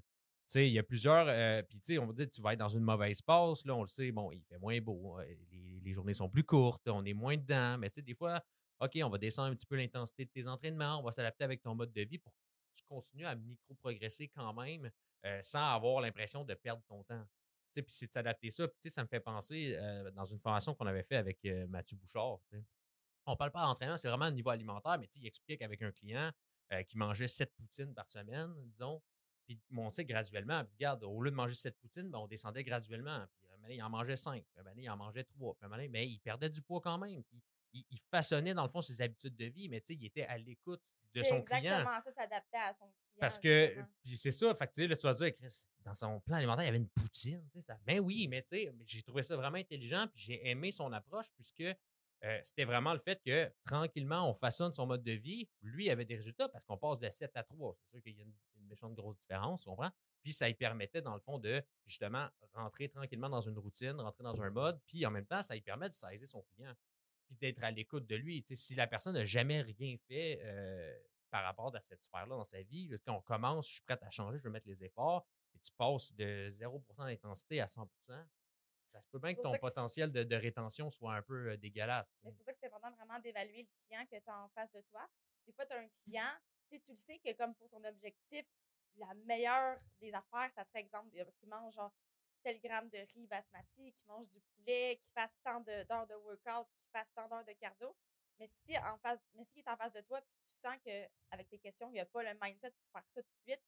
Il 0.56 0.70
y 0.70 0.80
a 0.80 0.84
plusieurs. 0.84 1.28
Euh, 1.28 1.62
puis, 1.62 1.80
tu 1.80 1.94
sais, 1.94 1.98
on 2.00 2.06
va 2.06 2.14
dire, 2.14 2.28
tu 2.32 2.42
vas 2.42 2.54
être 2.54 2.60
dans 2.60 2.70
une 2.70 2.84
mauvaise 2.84 3.22
passe. 3.22 3.66
Là, 3.66 3.76
on 3.76 3.82
le 3.82 3.88
sait, 3.88 4.12
bon, 4.12 4.32
il 4.32 4.42
fait 4.44 4.58
moins 4.58 4.80
beau. 4.80 5.18
Hein, 5.18 5.26
les, 5.52 5.94
journées 5.94 6.14
sont 6.14 6.30
plus 6.30 6.44
courtes. 6.44 6.88
On 6.88 7.04
est 7.06 7.14
moins 7.14 7.36
dedans. 7.36 7.78
Mais, 7.78 7.90
tu 7.90 7.96
sais, 7.96 8.02
des 8.02 8.14
fois, 8.14 8.42
OK, 8.80 8.98
on 9.04 9.10
va 9.10 9.18
descendre 9.18 9.50
un 9.50 9.56
petit 9.56 9.66
peu 9.66 9.76
l'intensité 9.76 10.26
de 10.26 10.30
tes 10.30 10.48
entraînements. 10.48 11.00
On 11.00 11.04
va 11.04 11.12
s'adapter 11.12 11.44
avec 11.44 11.62
ton 11.62 11.76
mode 11.76 11.92
de 11.92 12.02
vie 12.02 12.18
pour 12.18 12.32
que 12.32 12.38
tu 12.76 12.84
continues 12.88 13.26
à 13.26 13.36
micro-progresser 13.36 14.30
quand 14.30 14.54
même 14.54 14.90
euh, 15.26 15.40
sans 15.42 15.74
avoir 15.74 16.02
l'impression 16.02 16.46
de 16.46 16.54
perdre 16.54 16.84
ton 16.88 17.04
temps. 17.04 17.26
Puis 17.74 17.84
c'est 17.90 18.08
de 18.08 18.12
s'adapter 18.12 18.50
ça. 18.50 18.68
Puis, 18.68 18.90
ça 18.90 19.04
me 19.04 19.08
fait 19.08 19.20
penser 19.20 19.76
euh, 19.78 20.10
dans 20.12 20.26
une 20.26 20.40
formation 20.40 20.74
qu'on 20.74 20.88
avait 20.88 21.04
fait 21.04 21.18
avec 21.18 21.44
Mathieu 21.68 21.98
Bouchard. 21.98 22.40
On 23.26 23.36
parle 23.36 23.52
pas 23.52 23.66
d'entraînement, 23.66 23.98
c'est 23.98 24.08
vraiment 24.08 24.26
un 24.26 24.32
niveau 24.32 24.50
alimentaire, 24.50 24.98
mais 24.98 25.10
il 25.16 25.28
explique 25.28 25.62
avec 25.62 25.82
un 25.82 25.92
client 25.92 26.32
qui 26.88 26.98
mangeait 26.98 27.28
sept 27.28 27.54
poutines 27.56 27.94
par 27.94 28.10
semaine, 28.10 28.54
disons 28.72 29.02
puis 29.48 29.60
monter 29.70 30.06
graduellement. 30.06 30.64
Puis 30.66 30.74
regarde, 30.76 31.04
au 31.04 31.22
lieu 31.22 31.32
de 31.32 31.36
manger 31.36 31.56
cette 31.56 31.78
poutine, 31.80 32.12
ben, 32.12 32.20
on 32.20 32.28
descendait 32.28 32.64
graduellement. 32.64 33.26
Puis 33.40 33.48
un 33.50 33.70
il 33.70 33.82
en 33.82 33.90
mangeait 33.90 34.18
cinq, 34.18 34.44
puis 34.54 34.68
un 34.68 34.74
il 34.76 34.90
en 34.90 34.98
mangeait 34.98 35.24
trois, 35.24 35.56
puis 35.56 35.70
un 35.72 35.88
mais 35.88 36.08
il 36.08 36.20
perdait 36.20 36.50
du 36.50 36.62
poids 36.62 36.82
quand 36.82 36.98
même. 36.98 37.24
Puis 37.24 37.42
il, 37.74 38.00
façonnait, 38.12 38.54
dans 38.54 38.64
le 38.64 38.70
fond, 38.70 38.82
ses 38.82 39.02
habitudes 39.02 39.36
de 39.36 39.46
vie, 39.46 39.70
mais 39.70 39.82
tu 39.82 39.88
sais, 39.88 39.96
il 39.96 40.06
était 40.06 40.24
à 40.24 40.38
l'écoute 40.38 40.82
de 41.14 41.24
son 41.24 41.42
client. 41.42 41.80
exactement 41.80 42.02
ça, 42.02 42.12
s'adapter 42.12 42.58
à 42.58 42.74
son 42.74 42.86
client. 42.86 43.18
Parce 43.20 43.40
que, 43.40 43.76
puis 44.04 44.18
c'est 44.18 44.32
ça, 44.32 44.54
fait 44.56 44.68
que, 44.68 44.82
là, 44.82 44.96
tu 44.96 45.04
vas 45.04 45.14
dire, 45.14 45.32
dans 45.80 45.96
son 45.96 46.20
plan 46.22 46.38
alimentaire, 46.38 46.64
il 46.64 46.68
y 46.68 46.70
avait 46.70 46.78
une 46.78 46.90
poutine. 46.90 47.48
Ça, 47.66 47.78
ben 47.86 48.00
oui, 48.00 48.28
mais 48.28 48.42
tu 48.44 48.58
sais, 48.58 48.74
j'ai 48.86 49.04
trouvé 49.04 49.24
ça 49.24 49.36
vraiment 49.36 49.58
intelligent, 49.58 50.08
puis 50.08 50.22
j'ai 50.22 50.48
aimé 50.48 50.72
son 50.72 50.92
approche, 50.92 51.28
puisque 51.36 51.64
euh, 52.24 52.40
c'était 52.44 52.66
vraiment 52.66 52.94
le 52.94 53.00
fait 53.00 53.22
que 53.24 53.52
tranquillement, 53.64 54.30
on 54.30 54.34
façonne 54.34 54.74
son 54.74 54.88
mode 54.88 55.04
de 55.04 55.12
vie. 55.12 55.48
Lui 55.62 55.90
avait 55.90 56.06
des 56.06 56.16
résultats 56.16 56.50
parce 56.50 56.66
qu'on 56.66 56.78
passe 56.78 57.00
de 57.00 57.10
7 57.10 57.32
à 57.36 57.44
3. 57.44 57.76
C'est 57.80 57.90
sûr 57.90 58.02
qu'il 58.02 58.18
y 58.18 58.22
a 58.22 58.24
une, 58.24 58.34
méchante 58.68 58.96
grosse 58.96 59.20
différence, 59.20 59.62
tu 59.62 59.70
comprends? 59.70 59.92
Puis 60.22 60.34
ça 60.34 60.46
lui 60.46 60.54
permettait, 60.54 61.02
dans 61.02 61.14
le 61.14 61.22
fond, 61.22 61.40
de 61.40 61.64
justement 61.86 62.28
rentrer 62.54 62.90
tranquillement 62.90 63.30
dans 63.30 63.40
une 63.40 63.58
routine, 63.58 63.94
rentrer 63.94 64.26
dans 64.26 64.42
un 64.42 64.50
mode. 64.50 64.78
Puis 64.88 65.06
en 65.06 65.12
même 65.12 65.26
temps, 65.26 65.42
ça 65.42 65.54
lui 65.54 65.62
permet 65.62 65.88
de 65.88 65.94
saisir 65.94 66.28
son 66.28 66.42
client. 66.54 66.74
Puis 67.28 67.38
d'être 67.38 67.64
à 67.64 67.72
l'écoute 67.72 68.06
de 68.06 68.16
lui. 68.18 68.44
si 68.46 68.76
la 68.76 68.86
personne 68.86 69.14
n'a 69.14 69.24
jamais 69.24 69.62
rien 69.62 69.96
fait 70.10 70.42
euh, 70.44 70.98
par 71.30 71.44
rapport 71.44 71.74
à 71.74 71.80
cette 71.80 72.04
sphère-là 72.04 72.36
dans 72.36 72.44
sa 72.44 72.62
vie, 72.62 72.90
quand 73.06 73.16
on 73.16 73.22
commence, 73.22 73.68
je 73.68 73.74
suis 73.76 73.82
prêt 73.84 73.98
à 74.02 74.10
changer, 74.10 74.38
je 74.38 74.44
veux 74.44 74.50
mettre 74.50 74.68
les 74.68 74.84
efforts, 74.84 75.26
et 75.56 75.60
tu 75.60 75.72
passes 75.78 76.14
de 76.14 76.50
0% 76.52 77.06
d'intensité 77.06 77.62
à 77.62 77.70
100 77.70 77.90
ça 78.92 79.02
se 79.02 79.08
peut 79.08 79.20
bien 79.20 79.34
que 79.34 79.42
ton 79.42 79.58
potentiel 79.58 80.12
de, 80.12 80.36
rétention 80.36 80.90
soit 80.90 81.16
un 81.16 81.22
peu 81.22 81.58
dégueulasse. 81.58 82.08
C'est 82.24 82.32
pour 82.34 82.46
ça 82.46 82.54
que 82.54 82.60
c'est 82.60 82.68
important 82.68 82.92
vraiment 82.92 83.20
d'évaluer 83.20 83.64
le 83.64 83.86
client 83.86 84.06
que 84.06 84.18
tu 84.18 84.30
as 84.30 84.44
en 84.44 84.50
face 84.50 84.72
de 84.72 84.82
toi. 84.90 85.08
Des 85.46 85.54
fois, 85.54 85.66
tu 85.66 85.74
as 85.74 85.80
un 85.80 85.88
client, 86.04 86.32
tu 86.70 86.80
le 86.90 86.98
sais 86.98 87.20
que 87.20 87.34
comme 87.34 87.54
pour 87.56 87.70
son 87.70 87.84
objectif, 87.84 88.46
la 88.98 89.14
meilleure 89.26 89.80
des 90.00 90.14
affaires, 90.14 90.52
ça 90.56 90.66
serait 90.66 90.82
exemple 90.82 91.10
qui 91.40 91.48
mange 91.48 91.74
genre 91.74 91.94
tel 92.44 92.60
gramme 92.60 92.90
de 92.90 93.00
riz 93.14 93.28
basmati, 93.28 93.94
qui 93.94 94.06
mange 94.08 94.30
du 94.30 94.40
poulet, 94.56 94.98
qui 95.02 95.10
fasse 95.12 95.36
tant 95.44 95.60
d'heures 95.62 96.08
de, 96.08 96.16
workout, 96.16 96.68
qui 96.80 96.90
fasse 96.92 97.12
tant 97.14 97.28
d'heures 97.28 97.46
de 97.46 97.54
cardio. 97.54 97.96
Mais 98.40 98.48
si 98.48 98.78
en 98.78 98.98
face, 99.00 99.20
mais 99.34 99.44
s'il 99.46 99.60
est 99.60 99.70
en 99.70 99.78
face 99.78 99.94
de 99.94 100.02
toi, 100.02 100.22
puis 100.22 100.38
tu 100.50 100.60
sens 100.60 100.76
qu'avec 100.84 101.50
tes 101.50 101.58
questions, 101.58 101.90
il 101.90 101.94
n'y 101.94 102.00
a 102.00 102.06
pas 102.06 102.24
le 102.24 102.38
mindset 102.42 102.72
pour 102.72 102.92
faire 102.92 103.04
ça 103.14 103.22
tout 103.24 103.34
de 103.34 103.52
suite, 103.52 103.64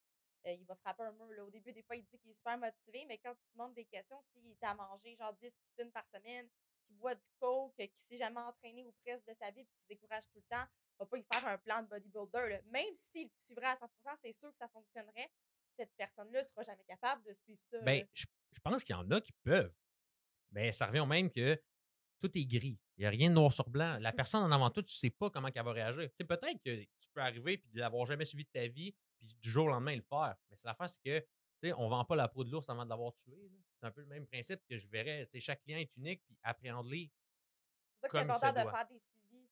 euh, 0.45 0.53
il 0.53 0.65
va 0.65 0.75
frapper 0.75 1.03
un 1.03 1.11
mur. 1.11 1.31
Là. 1.31 1.45
Au 1.45 1.49
début, 1.49 1.73
des 1.73 1.83
fois, 1.83 1.95
il 1.95 2.03
dit 2.05 2.17
qu'il 2.19 2.31
est 2.31 2.35
super 2.35 2.57
motivé, 2.57 3.05
mais 3.07 3.17
quand 3.17 3.33
tu 3.33 3.41
te 3.41 3.51
demandes 3.53 3.73
des 3.73 3.85
questions, 3.85 4.21
s'il 4.21 4.51
est 4.51 4.63
à 4.63 4.73
manger 4.73 5.15
genre 5.15 5.33
10 5.33 5.53
poutines 5.55 5.91
par 5.91 6.05
semaine, 6.07 6.47
qui 6.85 6.93
boit 6.93 7.15
du 7.15 7.27
coke, 7.39 7.75
qui 7.77 8.01
s'est 8.01 8.17
jamais 8.17 8.39
entraîné 8.39 8.83
ou 8.83 8.93
presque 9.03 9.25
de 9.27 9.33
sa 9.33 9.51
vie, 9.51 9.63
puis 9.63 9.73
qui 9.75 9.81
se 9.81 9.87
décourage 9.87 10.23
tout 10.33 10.39
le 10.39 10.55
temps, 10.57 10.65
va 10.99 11.05
pas 11.05 11.17
y 11.17 11.23
faire 11.23 11.47
un 11.47 11.57
plan 11.57 11.83
de 11.83 11.87
bodybuilder. 11.87 12.61
Même 12.65 12.93
s'il 12.95 13.29
suivrait 13.41 13.67
à 13.67 13.75
100%, 13.75 13.87
c'est 14.21 14.33
sûr 14.33 14.49
que 14.49 14.57
ça 14.57 14.67
fonctionnerait. 14.69 15.31
Cette 15.77 15.93
personne-là 15.95 16.43
sera 16.43 16.63
jamais 16.63 16.83
capable 16.83 17.23
de 17.23 17.33
suivre 17.33 17.61
ça. 17.71 17.79
Ben, 17.81 18.05
je, 18.13 18.25
pense 18.61 18.83
qu'il 18.83 18.95
y 18.95 18.99
en 18.99 19.09
a 19.11 19.21
qui 19.21 19.31
peuvent. 19.43 19.73
Mais 20.51 20.71
ça 20.71 20.87
revient 20.87 20.99
au 20.99 21.05
même 21.05 21.29
que 21.29 21.61
tout 22.19 22.31
est 22.37 22.45
gris. 22.45 22.77
Il 22.97 23.01
n'y 23.01 23.05
a 23.05 23.09
rien 23.09 23.29
de 23.29 23.35
noir 23.35 23.53
sur 23.53 23.69
blanc. 23.69 23.97
La 23.99 24.11
personne 24.13 24.43
en 24.43 24.51
avant 24.51 24.69
tout, 24.69 24.81
tu 24.81 24.93
ne 24.93 24.97
sais 24.97 25.09
pas 25.09 25.29
comment 25.29 25.49
elle 25.53 25.63
va 25.63 25.71
réagir. 25.71 26.09
Tu 26.15 26.25
peut-être 26.25 26.61
que 26.61 26.81
tu 26.81 27.09
peux 27.13 27.21
arriver 27.21 27.53
et 27.53 27.57
de 27.73 27.79
l'avoir 27.79 28.05
jamais 28.05 28.25
suivi 28.25 28.43
de 28.43 28.49
ta 28.49 28.67
vie, 28.67 28.93
puis 29.19 29.27
du 29.41 29.49
jour 29.49 29.65
au 29.65 29.69
lendemain 29.69 29.95
le 29.95 30.01
faire. 30.01 30.35
Mais 30.49 30.55
c'est 30.55 30.65
l'affaire, 30.67 30.89
c'est 30.89 31.01
que 31.03 31.25
sais, 31.61 31.73
on 31.73 31.87
vend 31.89 32.05
pas 32.05 32.15
la 32.15 32.27
peau 32.27 32.43
de 32.43 32.51
l'ours 32.51 32.69
avant 32.69 32.85
de 32.85 32.89
l'avoir 32.89 33.13
tué. 33.13 33.51
C'est 33.79 33.85
un 33.85 33.91
peu 33.91 34.01
le 34.01 34.07
même 34.07 34.25
principe 34.27 34.61
que 34.67 34.77
je 34.77 34.87
verrais. 34.87 35.25
C'est 35.25 35.39
chaque 35.39 35.61
client 35.61 35.77
est 35.77 35.95
unique, 35.97 36.23
puis 36.25 36.37
appréhende-les. 36.43 37.11
C'est 38.01 38.01
ça 38.01 38.07
que 38.07 38.17
c'est 38.17 38.23
important 38.23 38.53
de 38.53 38.61
doit. 38.61 38.71
faire 38.71 38.87
des 38.87 38.99
suivis. 38.99 39.49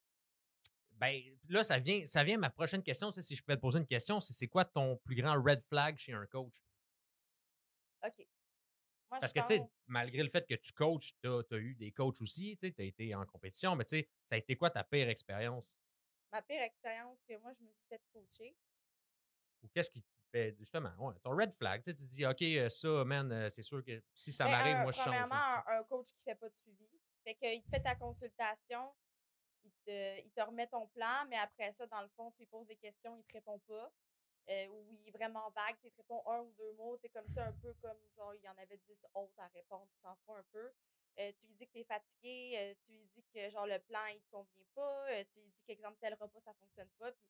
Ben, 0.92 1.22
là, 1.50 1.64
ça 1.64 1.80
vient, 1.80 2.06
ça 2.08 2.24
vient 2.24 2.38
ma 2.38 2.50
prochaine 2.50 2.82
question. 2.82 3.12
c'est 3.12 3.22
Si 3.22 3.36
je 3.36 3.44
pouvais 3.44 3.58
te 3.58 3.62
poser 3.62 3.80
une 3.80 3.86
question, 3.86 4.20
c'est 4.20 4.34
c'est 4.34 4.48
quoi 4.48 4.66
ton 4.66 4.98
plus 4.98 5.16
grand 5.16 5.42
red 5.42 5.64
flag 5.70 5.98
chez 5.98 6.14
un 6.14 6.26
coach? 6.26 6.56
OK. 8.04 8.28
Moi, 9.10 9.20
Parce 9.20 9.32
que, 9.32 9.40
tu 9.40 9.46
sais, 9.48 9.62
malgré 9.86 10.22
le 10.22 10.30
fait 10.30 10.46
que 10.46 10.56
tu 10.56 10.74
coaches, 10.74 11.14
tu 11.22 11.28
as, 11.30 11.58
eu 11.58 11.76
des 11.76 11.92
coachs 11.94 12.20
aussi, 12.22 12.58
tu 12.58 12.74
as 12.78 12.84
été 12.84 13.16
en 13.16 13.26
compétition, 13.26 13.76
mais 13.76 13.86
tu 13.86 13.92
sais, 13.92 14.10
ça 14.26 14.36
a 14.36 14.38
été 14.38 14.58
quoi 14.58 14.70
ta 14.70 14.84
pire 14.84 15.08
expérience? 15.08 15.66
ma 16.32 16.42
pire 16.42 16.62
expérience 16.62 17.20
que 17.28 17.38
moi, 17.38 17.54
je 17.58 17.64
me 17.64 17.72
suis 17.72 17.86
fait 17.88 18.02
coacher, 18.12 18.56
Ou 19.64 19.68
qu'est-ce 19.70 19.90
qui 19.90 20.02
te 20.02 20.10
fait, 20.32 20.56
justement, 20.58 20.94
ouais, 21.00 21.16
ton 21.24 21.32
red 21.36 21.54
flag? 21.54 21.82
Tu 21.84 21.92
sais, 21.92 21.96
tu 21.98 22.08
dis, 22.08 22.26
OK, 22.26 22.42
euh, 22.42 22.70
ça, 22.70 23.04
man, 23.06 23.32
euh, 23.32 23.50
c'est 23.50 23.62
sûr 23.64 23.84
que 23.84 24.02
si 24.14 24.32
ça 24.32 24.48
m'arrive, 24.48 24.76
un- 24.78 24.84
moi, 24.84 24.92
je 24.92 24.98
change. 24.98 25.06
Premièrement, 25.08 25.36
un, 25.68 25.80
un 25.80 25.84
coach 25.84 26.08
qui 26.08 26.20
ne 26.20 26.24
fait 26.32 26.36
pas 26.40 26.50
de 26.50 26.56
suivi. 26.56 26.88
Fait 27.24 27.36
qu'il 27.36 27.62
te 27.64 27.70
fait 27.70 27.82
ta 27.82 27.96
consultation, 27.96 28.94
il 29.64 29.72
te, 29.86 30.20
il 30.24 30.32
te 30.32 30.42
remet 30.42 30.68
ton 30.68 30.88
plan, 30.88 31.26
mais 31.30 31.38
après 31.38 31.72
ça, 31.74 31.86
dans 31.88 32.02
le 32.02 32.08
fond, 32.10 32.32
tu 32.32 32.40
lui 32.40 32.46
poses 32.48 32.68
des 32.68 32.78
questions, 32.78 33.16
il 33.16 33.20
ne 33.20 33.24
te 33.24 33.34
répond 33.34 33.60
pas. 33.68 33.92
Euh, 34.50 34.68
ou 34.70 34.94
il 34.94 35.10
est 35.10 35.12
vraiment 35.12 35.50
vague, 35.50 35.76
tu 35.82 35.92
te 35.92 35.98
réponds 35.98 36.22
un 36.26 36.40
ou 36.40 36.54
deux 36.58 36.72
mots, 36.74 36.96
c'est 37.02 37.10
comme 37.10 37.28
ça, 37.28 37.46
un 37.48 37.52
peu 37.52 37.74
comme 37.82 37.98
genre 38.16 38.34
il 38.34 38.42
y 38.42 38.48
en 38.48 38.56
avait 38.58 38.78
dix 38.88 38.98
autres 39.14 39.38
à 39.40 39.48
répondre, 39.48 39.86
tu 39.92 40.00
s'en 40.00 40.16
fous 40.26 40.36
un 40.36 40.44
peu. 40.54 40.72
Euh, 41.20 41.32
tu 41.38 41.48
lui 41.48 41.56
dis 41.56 41.68
que 41.68 41.72
tu 41.74 41.80
es 41.80 41.84
fatigué, 41.84 42.52
euh, 42.56 42.74
tu 42.86 42.92
lui 42.94 43.06
dis 43.14 43.26
que 43.34 43.50
genre 43.50 43.68
le 43.68 43.78
plan 43.80 44.06
il 44.06 44.22
te 44.22 44.30
convient 44.32 44.64
pas, 44.74 45.06
euh, 45.10 45.24
tu 45.34 45.42
lui 45.42 45.50
dis 45.50 45.62
qu'exemple 45.68 45.98
tel 46.00 46.14
repas 46.14 46.40
ça 46.40 46.54
fonctionne 46.54 46.88
pas, 46.98 47.12
puis 47.12 47.28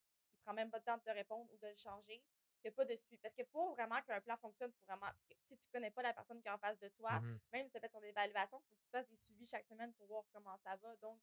même 0.53 0.69
pas 0.71 0.77
le 0.77 0.83
temps 0.83 0.97
de 0.97 1.03
te 1.03 1.09
répondre 1.09 1.51
ou 1.53 1.57
de 1.57 1.67
le 1.67 1.75
changer. 1.75 2.23
Il 2.63 2.67
n'y 2.67 2.69
a 2.69 2.71
pas 2.71 2.85
de 2.85 2.95
suivi. 2.95 3.17
Parce 3.17 3.35
que 3.35 3.43
pour 3.43 3.71
vraiment 3.73 4.01
qu'un 4.01 4.19
plan 4.21 4.35
fonctionne, 4.37 4.71
faut 4.73 4.85
vraiment. 4.85 5.11
que 5.29 5.35
si 5.47 5.57
tu 5.57 5.69
connais 5.71 5.91
pas 5.91 6.01
la 6.01 6.13
personne 6.13 6.41
qui 6.41 6.47
est 6.47 6.51
en 6.51 6.57
face 6.57 6.79
de 6.79 6.89
toi, 6.89 7.19
Mhm. 7.19 7.39
même 7.53 7.65
si 7.67 7.71
tu 7.71 7.77
as 7.77 7.81
fait 7.81 7.89
ton 7.89 8.01
évaluation, 8.01 8.59
il 8.59 8.67
faut 8.67 8.75
que 8.75 8.81
tu 8.83 8.89
fasses 8.91 9.07
des 9.09 9.17
suivis 9.17 9.47
chaque 9.47 9.65
semaine 9.67 9.93
pour 9.93 10.07
voir 10.07 10.23
comment 10.33 10.57
ça 10.57 10.75
va. 10.77 10.95
Donc, 10.97 11.19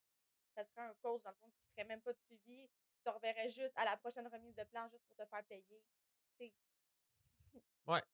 ça 0.55 0.65
serait 0.65 0.83
un 0.83 0.95
coach, 1.03 1.23
dans 1.23 1.31
le 1.31 1.37
fond, 1.37 1.51
qui 1.51 1.65
ferait 1.73 1.85
même 1.85 2.01
pas 2.01 2.13
de 2.13 2.19
suivi, 2.21 2.69
qui 2.69 3.03
te 3.05 3.11
reverrait 3.11 3.51
juste 3.51 3.73
à 3.77 3.85
la 3.85 3.97
prochaine 3.97 4.27
remise 4.29 4.55
de 4.55 4.65
plan 4.65 4.89
juste 4.89 5.05
pour 5.07 5.17
te 5.17 5.27
faire 5.27 5.45
payer. 5.45 5.83
C'est- 6.39 6.53
Ouais. 7.87 8.03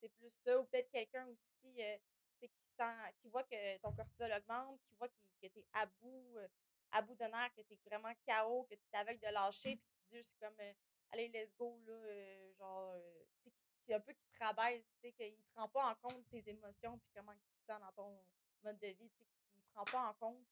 C'est 0.00 0.08
plus 0.10 0.30
ça. 0.44 0.58
Ou 0.60 0.64
peut-être 0.66 0.90
quelqu'un 0.90 1.26
aussi 1.28 1.82
euh, 1.82 1.96
qui 2.40 2.50
sent, 2.76 3.12
qui 3.22 3.28
voit 3.28 3.44
que 3.44 3.78
ton 3.78 3.92
cortisol 3.92 4.32
augmente, 4.32 4.80
qui 4.88 4.94
voit 4.96 5.08
que 5.08 5.14
tu 5.40 5.46
es 5.46 5.66
à 5.72 5.86
bout, 5.86 6.36
euh, 6.36 6.48
à 6.90 7.00
bout 7.02 7.14
de 7.14 7.24
nerfs, 7.24 7.54
que 7.54 7.62
tu 7.62 7.72
es 7.74 7.78
vraiment 7.86 8.12
KO, 8.26 8.64
que 8.64 8.74
tu 8.74 8.82
es 8.92 8.96
avec 8.96 9.20
de 9.20 9.28
lâcher, 9.28 9.76
puis 9.76 9.86
qui 9.96 10.03
te 10.14 10.18
dit 10.18 10.22
juste 10.22 10.36
comme 10.40 10.54
euh, 10.60 10.72
allez, 11.12 11.28
let's 11.28 11.54
go, 11.56 11.80
là, 11.86 11.92
euh, 11.92 12.52
genre, 12.58 12.92
euh, 12.94 13.24
tu 13.42 13.50
sais, 13.50 13.54
qui, 13.84 13.94
un 13.94 14.00
peu 14.00 14.12
qui 14.12 14.26
te 14.28 14.38
rabaisse, 14.38 14.84
tu 15.00 15.08
sais, 15.08 15.12
qu'il 15.12 15.32
ne 15.38 15.44
prend 15.54 15.68
pas 15.68 15.90
en 15.90 15.94
compte 15.96 16.28
tes 16.30 16.48
émotions, 16.48 16.98
puis 16.98 17.10
comment 17.14 17.32
tu 17.34 17.40
te 17.60 17.72
sens 17.72 17.80
dans 17.80 17.92
ton 17.92 18.24
mode 18.62 18.78
de 18.78 18.88
vie, 18.88 19.10
tu 19.10 19.18
sais, 19.18 19.26
qu'il 19.52 19.62
prend 19.74 19.84
pas 19.84 20.08
en 20.08 20.14
compte 20.14 20.46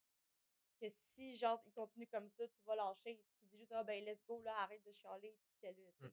que 0.80 0.88
si, 0.88 1.36
genre, 1.36 1.62
il 1.66 1.72
continue 1.72 2.06
comme 2.08 2.28
ça, 2.30 2.46
tu 2.46 2.64
vas 2.66 2.76
lâcher, 2.76 3.22
tu 3.38 3.46
dit 3.46 3.58
juste, 3.58 3.72
ah, 3.72 3.84
ben, 3.84 4.04
let's 4.04 4.22
go, 4.26 4.40
là, 4.42 4.54
arrête 4.58 4.84
de 4.84 4.92
chialer, 4.92 5.36
puis 5.44 5.54
fais-le, 5.60 5.84
sais. 6.00 6.12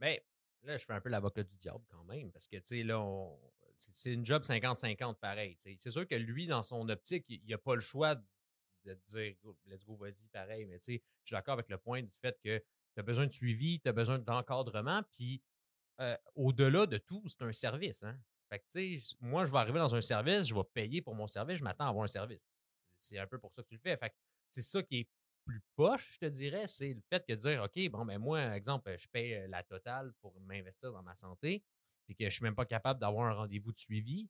Mais 0.00 0.24
là, 0.62 0.76
je 0.76 0.84
fais 0.84 0.92
un 0.94 1.00
peu 1.00 1.08
l'avocat 1.08 1.42
du 1.42 1.54
diable 1.56 1.84
quand 1.88 2.04
même, 2.04 2.32
parce 2.32 2.46
que, 2.46 2.56
tu 2.56 2.64
sais, 2.64 2.82
là, 2.82 3.00
on- 3.00 3.38
c'est 3.74 4.12
une 4.12 4.26
job 4.26 4.42
50-50 4.42 5.20
pareil. 5.20 5.56
C'est 5.78 5.90
sûr 5.90 6.06
que 6.06 6.16
lui, 6.16 6.48
dans 6.48 6.64
son 6.64 6.88
optique, 6.88 7.24
il 7.28 7.48
n'a 7.48 7.58
pas 7.58 7.76
le 7.76 7.80
choix 7.80 8.16
de 8.84 8.94
dire, 8.94 9.36
let's 9.66 9.84
go, 9.84 9.96
vas-y, 9.96 10.26
pareil. 10.32 10.66
Mais, 10.66 10.78
tu 10.80 10.84
sais, 10.96 11.02
je 11.22 11.26
suis 11.28 11.34
d'accord 11.34 11.52
avec 11.54 11.68
le 11.68 11.78
point 11.78 12.02
du 12.02 12.16
fait 12.18 12.36
que 12.42 12.60
tu 12.94 13.00
as 13.00 13.02
besoin 13.02 13.26
de 13.26 13.32
suivi, 13.32 13.80
tu 13.80 13.88
as 13.88 13.92
besoin 13.92 14.18
d'encadrement, 14.18 15.02
puis 15.12 15.42
au-delà 16.34 16.86
de 16.86 16.98
tout, 16.98 17.22
c'est 17.26 17.42
un 17.42 17.52
service. 17.52 18.02
Hein? 18.02 18.18
Fait 18.48 18.60
que, 18.60 19.14
moi, 19.20 19.44
je 19.44 19.52
vais 19.52 19.58
arriver 19.58 19.78
dans 19.78 19.94
un 19.94 20.00
service, 20.00 20.46
je 20.46 20.54
vais 20.54 20.64
payer 20.72 21.02
pour 21.02 21.14
mon 21.14 21.26
service, 21.26 21.58
je 21.58 21.64
m'attends 21.64 21.86
à 21.86 21.88
avoir 21.88 22.04
un 22.04 22.08
service. 22.08 22.48
C'est 22.96 23.18
un 23.18 23.26
peu 23.26 23.38
pour 23.38 23.52
ça 23.52 23.62
que 23.62 23.68
tu 23.68 23.74
le 23.74 23.80
fais. 23.80 23.96
Fait 23.96 24.14
c'est 24.48 24.62
ça 24.62 24.82
qui 24.82 25.00
est 25.00 25.08
plus 25.44 25.62
poche, 25.76 26.14
je 26.14 26.18
te 26.18 26.26
dirais, 26.26 26.66
c'est 26.66 26.92
le 26.92 27.00
fait 27.08 27.24
que 27.26 27.32
de 27.32 27.38
dire, 27.38 27.62
OK, 27.62 27.90
bon, 27.90 28.04
ben 28.04 28.18
moi, 28.18 28.54
exemple, 28.54 28.94
je 28.98 29.08
paye 29.08 29.46
la 29.48 29.62
totale 29.62 30.12
pour 30.20 30.38
m'investir 30.40 30.92
dans 30.92 31.02
ma 31.02 31.14
santé, 31.14 31.64
puis 32.06 32.14
que 32.14 32.24
je 32.24 32.30
suis 32.30 32.42
même 32.42 32.54
pas 32.54 32.66
capable 32.66 33.00
d'avoir 33.00 33.28
un 33.28 33.34
rendez-vous 33.34 33.72
de 33.72 33.78
suivi, 33.78 34.28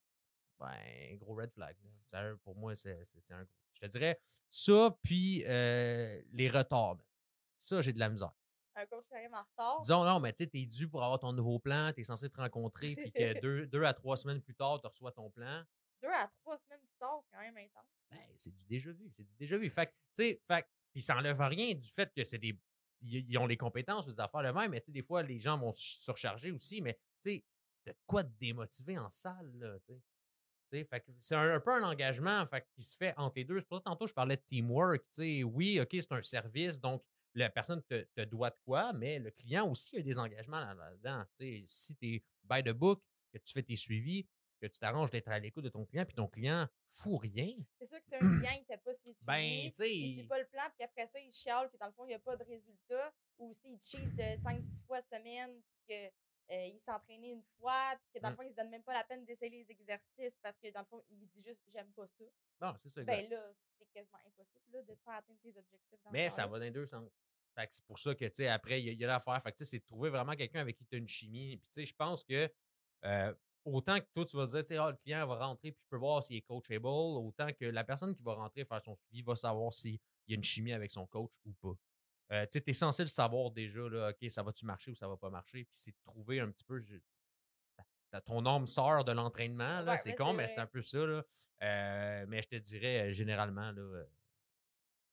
ben, 0.59 1.16
gros 1.16 1.35
red 1.35 1.52
flag. 1.52 1.76
là. 2.12 2.35
Pour 2.44 2.56
moi, 2.56 2.74
c'est 2.74 2.98
un 3.30 3.42
gros. 3.42 3.52
Je 3.72 3.80
te 3.80 3.87
dirais 3.87 4.20
ça, 4.48 4.96
puis 5.02 5.44
les 5.44 6.48
retards. 6.48 6.98
Ça, 7.56 7.80
j'ai 7.80 7.92
de 7.92 7.98
la 7.98 8.09
misère. 8.09 8.32
Un 8.78 8.86
coach 8.86 9.06
qui 9.08 9.14
arrive 9.16 9.34
en 9.34 9.42
retard, 9.42 9.80
Disons, 9.80 10.04
non, 10.04 10.20
mais 10.20 10.32
tu 10.32 10.44
sais, 10.44 10.50
t'es 10.50 10.64
dû 10.64 10.88
pour 10.88 11.02
avoir 11.02 11.18
ton 11.18 11.32
nouveau 11.32 11.58
plan, 11.58 11.92
t'es 11.92 12.04
censé 12.04 12.30
te 12.30 12.40
rencontrer, 12.40 12.94
puis 12.94 13.10
que 13.10 13.40
deux, 13.42 13.66
deux 13.66 13.82
à 13.84 13.92
trois 13.92 14.16
semaines 14.16 14.40
plus 14.40 14.54
tard, 14.54 14.80
tu 14.80 14.86
reçois 14.86 15.10
ton 15.10 15.30
plan. 15.30 15.64
deux 16.00 16.08
à 16.08 16.30
trois 16.42 16.56
semaines 16.58 16.80
plus 16.80 16.96
tard, 17.00 17.20
c'est 17.24 17.36
quand 17.36 17.42
même 17.42 17.56
intense. 17.56 17.88
Ben, 18.10 18.18
c'est 18.36 18.54
du 18.54 18.64
déjà 18.66 18.92
vu. 18.92 19.10
C'est 19.16 19.24
du 19.24 19.34
déjà 19.36 19.58
vu. 19.58 19.68
Fait 19.68 19.86
que, 19.86 19.90
tu 19.90 20.22
sais, 20.22 20.42
fait 20.46 20.66
puis 20.92 21.02
ça 21.02 21.16
enlève 21.16 21.40
rien 21.40 21.74
du 21.74 21.88
fait 21.88 22.12
que 22.14 22.24
c'est 22.24 22.38
des. 22.38 22.58
Ils 23.02 23.38
ont 23.38 23.46
les 23.46 23.56
compétences, 23.56 24.06
les 24.08 24.18
affaires 24.18 24.42
le 24.42 24.52
même, 24.52 24.70
mais 24.70 24.80
tu 24.80 24.86
sais, 24.86 24.92
des 24.92 25.02
fois, 25.02 25.22
les 25.22 25.38
gens 25.38 25.58
vont 25.58 25.72
se 25.72 25.80
surcharger 26.02 26.50
aussi, 26.50 26.80
mais 26.80 26.94
tu 27.20 27.30
sais, 27.30 27.44
t'as 27.84 27.92
de 27.92 27.98
quoi 28.06 28.24
te 28.24 28.30
démotiver 28.38 28.98
en 28.98 29.10
salle, 29.10 29.52
là, 29.58 29.78
tu 29.86 29.94
sais. 29.94 30.00
Tu 30.70 30.86
c'est 31.20 31.34
un, 31.34 31.54
un 31.54 31.60
peu 31.60 31.72
un 31.72 31.82
engagement 31.82 32.46
fait, 32.46 32.66
qui 32.74 32.82
se 32.82 32.94
fait 32.94 33.14
entre 33.16 33.36
les 33.36 33.44
deux. 33.44 33.58
C'est 33.58 33.66
pour 33.66 33.78
ça 33.78 33.80
que 33.80 33.84
tantôt, 33.84 34.06
je 34.06 34.12
parlais 34.12 34.36
de 34.36 34.42
teamwork. 34.42 35.02
tu 35.10 35.22
sais. 35.22 35.42
Oui, 35.42 35.80
OK, 35.80 35.88
c'est 35.92 36.12
un 36.12 36.22
service, 36.22 36.78
donc 36.80 37.02
la 37.38 37.51
personne 37.51 37.83
te, 37.85 38.03
te 38.14 38.20
doit 38.22 38.51
de 38.51 38.59
quoi, 38.64 38.92
mais 38.92 39.18
le 39.18 39.31
client 39.31 39.68
aussi 39.68 39.96
a 39.98 40.03
des 40.03 40.18
engagements 40.18 40.61
là- 40.61 40.74
là-dedans. 40.74 41.24
tu 41.37 41.44
sais. 41.44 41.64
si 41.68 41.96
tu 41.96 42.14
es 42.16 42.22
by 42.44 42.62
the 42.62 42.74
book, 42.74 43.03
que 43.33 43.38
tu 43.38 43.53
fais 43.53 43.62
tes 43.62 43.77
suivis, 43.77 44.27
que 44.61 44.66
tu 44.66 44.79
t'arranges 44.81 45.11
d'être 45.11 45.29
à 45.29 45.38
l'écoute 45.38 45.64
de 45.64 45.68
ton 45.68 45.85
client, 45.85 46.05
puis 46.05 46.14
ton 46.14 46.27
client 46.27 46.66
fout 46.88 47.20
rien, 47.20 47.55
C'est 47.79 47.87
sûr 47.87 47.98
que 47.98 48.09
si 48.11 48.14
un 48.16 48.18
client, 48.40 48.59
il 48.61 48.64
fait 48.64 48.79
pas 48.83 48.92
ses 48.94 49.12
suivis, 49.12 49.24
ben, 49.24 49.70
tu 49.70 49.77
sais. 49.77 49.96
il 49.96 50.14
suit 50.16 50.27
pas 50.27 50.38
le 50.38 50.46
plan, 50.46 50.62
puis 50.74 50.85
après 50.85 51.07
ça, 51.07 51.20
il 51.20 51.33
chiale 51.33 51.70
que 51.70 51.77
dans 51.77 51.87
le 51.87 51.92
fond, 51.92 52.05
il 52.07 52.09
n'y 52.09 52.14
a 52.14 52.18
pas 52.18 52.37
de 52.37 52.44
résultat, 52.44 53.12
ou 53.38 53.53
s'il 53.53 53.79
cheat 53.81 54.16
5-6 54.42 54.83
fois 54.87 55.01
semaine, 55.03 55.61
puis 55.87 56.11
qu'il 56.48 56.81
s'entraînait 56.81 57.31
une 57.33 57.42
fois, 57.61 57.94
puis 58.01 58.11
que 58.14 58.18
dans 58.22 58.31
le 58.31 58.35
Mm. 58.35 58.37
fond, 58.38 58.42
il 58.42 58.51
se 58.51 58.57
donne 58.57 58.70
même 58.70 58.83
pas 58.83 58.94
la 58.94 59.05
peine 59.05 59.24
d'essayer 59.24 59.51
les 59.51 59.70
exercices 59.70 60.37
parce 60.42 60.57
que 60.59 60.72
dans 60.72 60.81
le 60.81 60.87
fond, 60.87 61.03
il 61.11 61.18
dit 61.29 61.42
juste 61.44 61.61
j'aime 61.72 61.92
pas 61.92 62.07
ça. 62.09 62.24
Non, 62.61 62.74
c'est 62.79 62.88
ça. 62.88 63.05
Ben 63.05 63.29
là, 63.31 63.53
c'est 63.79 63.87
quasiment 63.92 64.18
impossible 64.27 64.64
là, 64.72 64.83
de 64.83 64.94
te 64.94 65.03
faire 65.05 65.14
atteindre 65.14 65.38
tes 65.40 65.57
objectifs. 65.57 66.03
Dans 66.05 66.11
Mais 66.11 66.31
ça 66.31 66.46
va 66.46 66.59
dans 66.59 66.64
les 66.64 66.70
deux 66.70 66.87
sens. 66.87 67.09
Fait 67.58 67.66
que 67.66 67.74
c'est 67.74 67.84
pour 67.86 67.98
ça 67.98 68.14
que, 68.14 68.24
tu 68.24 68.34
sais, 68.34 68.46
après, 68.46 68.80
il 68.80 68.94
y, 68.94 69.04
a- 69.04 69.08
a 69.08 69.14
l'affaire. 69.14 69.42
Fait 69.42 69.50
que, 69.50 69.56
tu 69.56 69.64
sais, 69.64 69.70
c'est 69.72 69.78
de 69.80 69.84
trouver 69.84 70.10
vraiment 70.10 70.34
quelqu'un 70.36 70.60
avec 70.60 70.76
qui 70.76 70.86
tu 70.86 70.94
as 70.94 70.98
une 70.98 71.08
chimie. 71.08 71.56
Puis, 71.56 71.66
tu 71.68 71.74
sais, 71.80 71.84
je 71.86 71.94
pense 71.94 72.22
que 72.22 72.48
euh, 73.04 73.34
autant 73.64 73.98
que 73.98 74.06
toi, 74.14 74.24
tu 74.24 74.36
vas 74.36 74.46
dire, 74.46 74.60
tu 74.60 74.66
sais, 74.66 74.76
ah, 74.76 74.90
le 74.92 74.96
client 74.96 75.26
va 75.26 75.44
rentrer, 75.44 75.72
puis 75.72 75.80
je 75.82 75.88
peux 75.88 75.96
voir 75.96 76.22
s'il 76.22 76.36
est 76.36 76.42
coachable, 76.42 76.86
autant 76.86 77.52
que 77.52 77.64
la 77.64 77.82
personne 77.82 78.14
qui 78.14 78.22
va 78.22 78.34
rentrer 78.34 78.64
faire 78.64 78.80
son 78.84 78.94
suivi 78.94 79.22
va 79.22 79.34
savoir 79.34 79.72
s'il 79.72 79.98
y 80.28 80.32
a 80.32 80.36
une 80.36 80.44
chimie 80.44 80.72
avec 80.72 80.92
son 80.92 81.04
coach 81.08 81.32
ou 81.46 81.52
pas. 81.54 81.74
Euh, 82.30 82.46
tu 82.46 82.58
sais, 82.60 82.64
es 82.64 82.72
censé 82.74 83.02
le 83.02 83.08
savoir 83.08 83.50
déjà, 83.50 83.80
là, 83.88 84.10
OK, 84.10 84.30
ça 84.30 84.42
va-tu 84.44 84.64
marcher 84.64 84.92
ou 84.92 84.94
ça 84.94 85.08
va 85.08 85.16
pas 85.16 85.30
marcher? 85.30 85.64
Puis, 85.64 85.76
c'est 85.76 85.90
de 85.90 85.96
trouver 86.04 86.38
un 86.40 86.50
petit 86.52 86.64
peu. 86.64 86.78
je- 86.80 86.98
ton 88.24 88.46
âme 88.46 88.66
sort 88.66 89.04
de 89.04 89.12
l'entraînement, 89.12 89.80
là, 89.80 89.92
Ouais, 89.92 89.98
c'est 89.98 90.14
con, 90.14 90.32
mais 90.32 90.46
c'est 90.46 90.58
un 90.60 90.66
peu 90.66 90.80
ça. 90.80 90.98
Là. 91.04 91.24
Euh, 91.62 92.24
mais 92.28 92.40
je 92.40 92.48
te 92.48 92.56
dirais, 92.56 93.12
généralement, 93.12 93.70
là, 93.72 94.04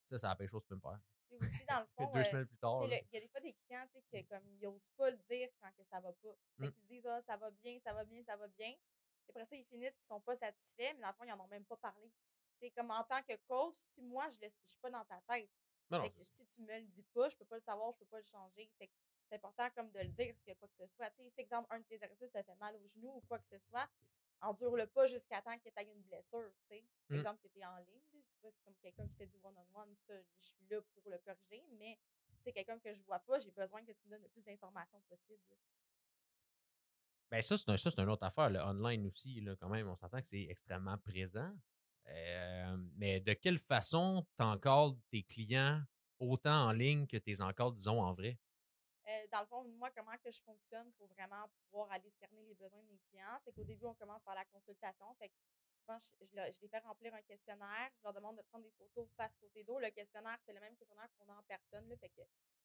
ça, 0.06 0.18
c'est 0.18 0.28
la 0.28 0.36
pire 0.36 0.48
chose 0.48 0.64
que 0.64 0.68
tu 0.68 0.70
peux 0.70 0.76
me 0.76 0.82
faire. 0.94 1.00
Puis 1.40 1.48
aussi, 1.48 1.66
dans 1.66 1.80
le 1.80 1.86
fond, 1.98 2.12
Deux 2.14 2.20
euh, 2.20 2.24
semaines 2.24 2.48
plus 2.48 2.58
tard. 2.58 2.84
Il 2.86 2.92
y 2.92 3.18
a 3.18 3.20
des 3.22 3.28
fois 3.28 3.42
des 3.42 3.54
clients 3.54 3.88
qui 3.88 4.26
comme, 4.26 4.48
ils 4.48 4.60
n'osent 4.62 4.92
pas 4.98 5.10
le 5.12 5.18
dire 5.30 5.50
quand 5.62 5.72
que 5.72 5.84
ça 5.84 6.00
va 6.00 6.12
pas. 6.14 6.36
Fait 6.60 6.68
Mm. 6.68 6.72
qu'ils 6.72 6.86
disent 6.88 7.08
ah, 7.08 7.22
ça 7.22 7.38
va 7.38 7.52
bien, 7.52 7.80
ça 7.80 7.94
va 7.94 8.04
bien, 8.06 8.24
ça 8.24 8.36
va 8.36 8.48
bien. 8.48 8.70
Et 8.70 9.30
après 9.30 9.46
ça, 9.46 9.56
ils 9.56 9.66
finissent 9.66 9.96
qu'ils 9.96 10.06
sont 10.08 10.22
pas 10.22 10.36
satisfaits, 10.36 10.94
mais 10.96 11.02
dans 11.02 11.08
le 11.08 11.14
fond, 11.14 11.24
ils 11.24 11.30
n'en 11.30 11.44
ont 11.44 11.48
même 11.48 11.66
pas 11.66 11.78
parlé. 11.78 12.12
C'est 12.60 12.72
comme 12.72 12.92
en 12.92 13.04
tant 13.04 13.22
que 13.24 13.36
coach, 13.48 13.76
si 13.78 14.02
moi, 14.02 14.28
je 14.30 14.46
ne 14.46 14.50
suis 14.68 14.80
pas 14.82 14.90
dans 14.90 15.04
ta 15.06 15.20
tête. 15.28 15.50
Non, 15.90 15.98
non, 16.00 16.04
Fait 16.06 16.12
que 16.12 16.24
si 16.24 16.46
tu 16.48 16.62
me 16.62 16.80
le 16.80 16.86
dis 16.86 17.04
pas, 17.14 17.30
je 17.30 17.36
peux 17.36 17.46
pas 17.46 17.56
le 17.56 17.62
savoir, 17.62 17.92
je 17.94 18.00
peux 18.00 18.06
pas 18.06 18.18
le 18.20 18.26
changer. 18.26 18.70
C'est 18.78 19.36
important 19.36 19.70
comme 19.76 19.92
de 19.92 20.00
le 20.00 20.08
dire 20.10 20.34
s'il 20.36 20.48
y 20.48 20.52
a 20.52 20.56
quoi 20.56 20.68
que 20.68 20.76
ce 20.78 20.88
soit. 20.96 21.10
Tu 21.12 21.24
sais, 21.24 21.30
si 21.30 21.42
exemple, 21.42 21.68
un 21.72 21.80
de 21.80 21.84
tes 21.86 21.96
exercices 21.96 22.32
te 22.32 22.42
fait 22.42 22.56
mal 22.56 22.76
au 22.76 22.88
genou 22.88 23.10
ou 23.16 23.22
quoi 23.28 23.40
que 23.40 23.48
ce 23.50 23.60
soit, 23.60 23.88
endure-le 24.42 24.88
pas 24.88 25.06
jusqu'à 25.06 25.42
temps 25.42 25.58
que 25.58 25.70
tu 25.70 25.80
aies 25.80 25.92
une 25.92 26.02
blessure. 26.04 26.52
Tu 26.70 26.76
sais. 26.76 26.86
Mm. 27.10 27.16
Exemple 27.16 27.42
que 27.42 27.48
tu 27.48 27.60
es 27.60 27.66
en 27.66 27.78
ligne, 27.78 28.02
je 28.14 28.20
sais 28.20 28.38
pas, 28.42 28.50
c'est 28.52 28.64
comme 28.64 28.76
quelqu'un 28.82 29.08
qui 29.08 29.16
fait 29.16 29.28
du 29.28 29.38
one-on-one, 29.44 29.96
ça, 30.08 30.14
je 30.40 30.46
suis 30.46 30.66
là 30.70 30.82
pour 30.82 31.10
le 31.10 31.18
corriger, 31.20 31.64
mais 31.78 31.98
si 32.30 32.42
c'est 32.44 32.54
quelqu'un 32.54 32.80
que 32.80 32.94
je 32.94 33.02
vois 33.04 33.20
pas, 33.20 33.40
j'ai 33.40 33.52
besoin 33.52 33.84
que 33.84 33.92
tu 33.92 34.06
me 34.06 34.12
donnes 34.12 34.24
le 34.24 34.30
plus 34.30 34.42
d'informations 34.44 35.02
possible. 35.10 35.42
Ben 37.32 37.42
ça, 37.42 37.58
c'est 37.58 37.70
un, 37.70 37.78
ça, 37.78 37.90
c'est 37.90 38.00
une 38.00 38.10
autre 38.10 38.24
affaire. 38.24 38.50
Le 38.50 38.60
online 38.60 39.08
aussi, 39.08 39.42
là, 39.42 39.56
quand 39.56 39.70
même, 39.70 39.88
on 39.90 39.96
s'entend 39.96 40.22
que 40.22 40.28
c'est 40.28 40.44
extrêmement 40.44 40.98
présent. 41.00 41.52
Euh, 42.08 42.78
mais 42.98 43.20
de 43.20 43.34
quelle 43.34 43.58
façon 43.58 44.28
tu 44.38 44.44
encadres 44.44 44.98
tes 45.10 45.24
clients 45.24 45.82
autant 46.20 46.68
en 46.68 46.72
ligne 46.72 47.08
que 47.08 47.18
tes 47.18 47.42
encadres, 47.42 47.74
disons, 47.74 48.02
en 48.02 48.14
vrai? 48.14 48.38
Euh, 49.26 49.28
dans 49.32 49.42
le 49.42 49.46
fond, 49.48 49.64
moi, 49.78 49.90
comment 49.92 50.18
que 50.24 50.32
je 50.32 50.42
fonctionne 50.42 50.92
pour 50.94 51.08
vraiment 51.08 51.50
pouvoir 51.70 51.92
aller 51.92 52.12
cerner 52.20 52.46
les 52.46 52.56
besoins 52.56 52.82
de 52.84 52.88
mes 52.90 53.00
clients, 53.10 53.38
c'est 53.44 53.54
qu'au 53.54 53.64
début, 53.64 53.86
on 53.86 53.94
commence 53.96 54.22
par 54.24 54.36
la 54.36 54.46
consultation. 54.46 55.14
Fait 55.16 55.30
que 55.30 55.36
souvent, 55.82 55.98
je, 56.00 56.26
je 56.26 56.36
le- 56.36 56.52
je 56.52 56.62
les 56.62 56.68
fais 56.68 56.80
remplir 56.80 57.14
un 57.14 57.22
questionnaire. 57.24 57.90
Je 57.98 58.04
leur 58.04 58.14
demande 58.14 58.38
de 58.38 58.42
prendre 58.44 58.64
des 58.64 58.72
photos 58.72 59.08
face 59.18 59.36
côté 59.40 59.64
dos. 59.64 59.80
Le 59.80 59.90
questionnaire, 59.92 60.38
c'est 60.46 60.54
le 60.54 60.60
même 60.60 60.76
questionnaire 60.78 61.10
qu'on 61.18 61.32
a 61.34 61.38
en 61.38 61.44
personne. 61.44 61.96
Fait 61.98 62.10
que 62.10 62.22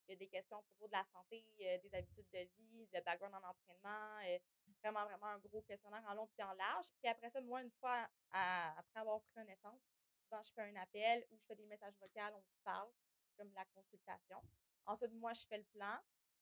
Il 0.07 0.13
y 0.13 0.15
a 0.15 0.17
des 0.17 0.29
questions 0.29 0.59
à 0.59 0.63
propos 0.63 0.87
de 0.89 0.93
la 0.93 1.05
santé, 1.13 1.45
euh, 1.61 1.79
des 1.79 1.95
habitudes 1.95 2.29
de 2.33 2.39
vie, 2.57 2.89
le 2.93 3.01
background 3.03 3.35
en 3.35 3.49
entraînement. 3.49 4.19
euh, 4.27 4.39
vraiment, 4.83 5.05
vraiment 5.05 5.27
un 5.27 5.39
gros 5.39 5.63
questionnaire 5.63 6.03
en 6.09 6.15
long 6.15 6.27
puis 6.29 6.43
en 6.43 6.53
large. 6.55 6.87
Puis 7.01 7.09
après 7.09 7.31
ça, 7.31 7.41
moi, 7.43 7.63
une 7.63 7.71
fois, 7.73 8.09
après 8.31 9.01
avoir 9.01 9.21
pris 9.21 9.33
connaissance, 9.35 9.81
souvent, 10.25 10.43
je 10.43 10.53
fais 10.53 10.63
un 10.63 10.77
appel 10.77 11.25
ou 11.31 11.37
je 11.39 11.45
fais 11.47 11.55
des 11.57 11.67
messages 11.67 11.95
vocaux, 12.01 12.35
on 12.35 12.43
se 12.43 12.55
parle. 12.65 12.91
Comme 13.37 13.53
la 13.55 13.65
consultation. 13.75 14.43
Ensuite, 14.87 15.13
moi, 15.15 15.33
je 15.35 15.47
fais 15.47 15.59
le 15.59 15.65
plan. 15.65 15.97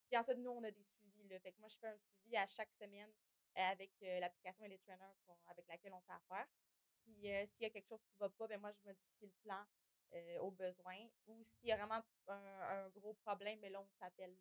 Puis 0.09 0.17
ensuite, 0.17 0.37
nous, 0.39 0.49
on 0.51 0.63
a 0.63 0.71
des 0.71 0.83
suivis. 0.83 1.27
Là. 1.27 1.39
Fait 1.39 1.51
que 1.51 1.59
moi, 1.59 1.69
je 1.69 1.77
fais 1.77 1.87
un 1.87 1.97
suivi 1.97 2.35
à 2.35 2.47
chaque 2.47 2.71
semaine 2.73 3.11
euh, 3.57 3.61
avec 3.61 3.91
euh, 4.03 4.19
l'application 4.19 4.65
et 4.65 4.69
les 4.69 4.79
trainers 4.79 5.13
avec 5.47 5.67
laquelle 5.67 5.93
on 5.93 6.01
fait 6.01 6.13
affaire. 6.13 6.47
Puis 7.03 7.31
euh, 7.31 7.45
s'il 7.45 7.63
y 7.63 7.65
a 7.65 7.69
quelque 7.69 7.87
chose 7.87 8.01
qui 8.03 8.13
ne 8.13 8.19
va 8.19 8.29
pas, 8.29 8.47
ben 8.47 8.59
moi, 8.59 8.71
je 8.71 8.79
modifie 8.83 9.25
le 9.25 9.31
plan 9.43 9.63
euh, 10.13 10.39
au 10.39 10.51
besoin. 10.51 11.07
Ou 11.27 11.43
s'il 11.43 11.67
y 11.69 11.71
a 11.71 11.77
vraiment 11.77 12.03
un, 12.27 12.35
un 12.85 12.89
gros 12.89 13.13
problème, 13.13 13.59
mais 13.59 13.69
là, 13.69 13.81
on 13.81 13.89
s'appelle. 13.99 14.35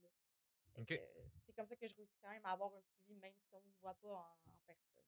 C'est 1.45 1.53
comme 1.55 1.67
ça 1.67 1.77
que 1.77 1.87
je 1.89 1.95
réussis 1.97 2.19
quand 2.23 2.31
même 2.31 2.45
à 2.47 2.53
avoir 2.53 2.73
un 2.75 2.81
suivi, 2.81 3.15
même 3.17 3.35
si 3.35 3.55
on 3.55 3.61
ne 3.61 3.71
se 3.73 3.81
voit 3.81 3.95
pas 3.95 4.09
en, 4.15 4.39
en 4.53 4.57
personne. 4.67 5.05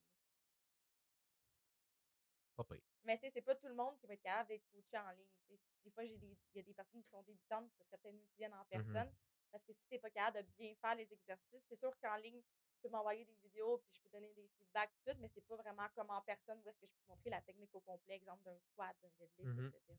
Mais 3.05 3.17
tu 3.17 3.25
sais, 3.27 3.31
c'est 3.31 3.43
pas 3.43 3.55
tout 3.55 3.69
le 3.69 3.75
monde 3.75 3.97
qui 3.99 4.07
va 4.07 4.15
être 4.15 4.23
capable 4.23 4.49
d'être 4.49 4.67
coaché 4.71 4.99
en 4.99 5.11
ligne. 5.13 5.59
Des 5.83 5.91
fois, 5.91 6.05
il 6.05 6.37
y 6.55 6.59
a 6.59 6.63
des 6.63 6.75
personnes 6.75 7.03
qui 7.03 7.09
sont 7.09 7.23
débutantes, 7.23 7.71
ce 7.73 7.85
serait 7.85 7.97
peut-être 7.99 8.15
mieux 8.15 8.27
qu'ils 8.27 8.37
viennent 8.39 8.55
en 8.55 8.65
personne. 8.67 9.11
Parce 9.51 9.65
que 9.65 9.73
si 9.73 9.87
tu 9.87 9.95
n'es 9.95 9.99
pas 10.01 10.11
capable 10.11 10.39
de 10.47 10.53
bien 10.57 10.75
faire 10.81 10.95
les 10.95 11.13
exercices, 11.13 11.65
c'est 11.69 11.77
sûr 11.77 11.93
qu'en 12.01 12.17
ligne, 12.17 12.41
tu 12.41 12.81
peux 12.83 12.89
m'envoyer 12.89 13.25
des 13.25 13.35
vidéos 13.43 13.79
puis 13.79 13.93
je 13.95 14.01
peux 14.03 14.09
donner 14.11 14.33
des 14.35 14.49
feedbacks, 14.57 14.93
tout, 15.05 15.17
mais 15.19 15.29
c'est 15.29 15.45
pas 15.47 15.57
vraiment 15.57 15.89
comme 15.95 16.11
en 16.11 16.21
personne 16.23 16.61
où 16.65 16.69
est-ce 16.69 16.79
que 16.79 16.87
je 16.87 16.93
peux 16.93 17.05
montrer 17.09 17.31
la 17.31 17.41
technique 17.43 17.75
au 17.75 17.81
complet, 17.81 18.15
exemple 18.17 18.45
d'un 18.45 18.59
squat, 18.59 18.97
d'un 19.03 19.09
deadlift, 19.19 19.59
Mhm. 19.59 19.67
etc. 19.75 19.95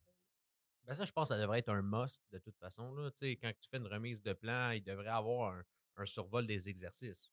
Ben 0.83 0.93
ça, 0.95 1.05
je 1.05 1.11
pense 1.11 1.29
que 1.29 1.35
ça 1.35 1.41
devrait 1.41 1.59
être 1.59 1.69
un 1.69 1.81
must 1.83 2.23
de 2.31 2.39
toute 2.39 2.57
façon. 2.57 2.91
Là. 2.95 3.11
Quand 3.11 3.51
tu 3.59 3.69
fais 3.69 3.77
une 3.77 3.87
remise 3.87 4.21
de 4.21 4.33
plan, 4.33 4.71
il 4.71 4.83
devrait 4.83 5.09
avoir 5.09 5.53
un, 5.53 5.63
un 5.97 6.05
survol 6.07 6.47
des 6.47 6.69
exercices. 6.69 7.31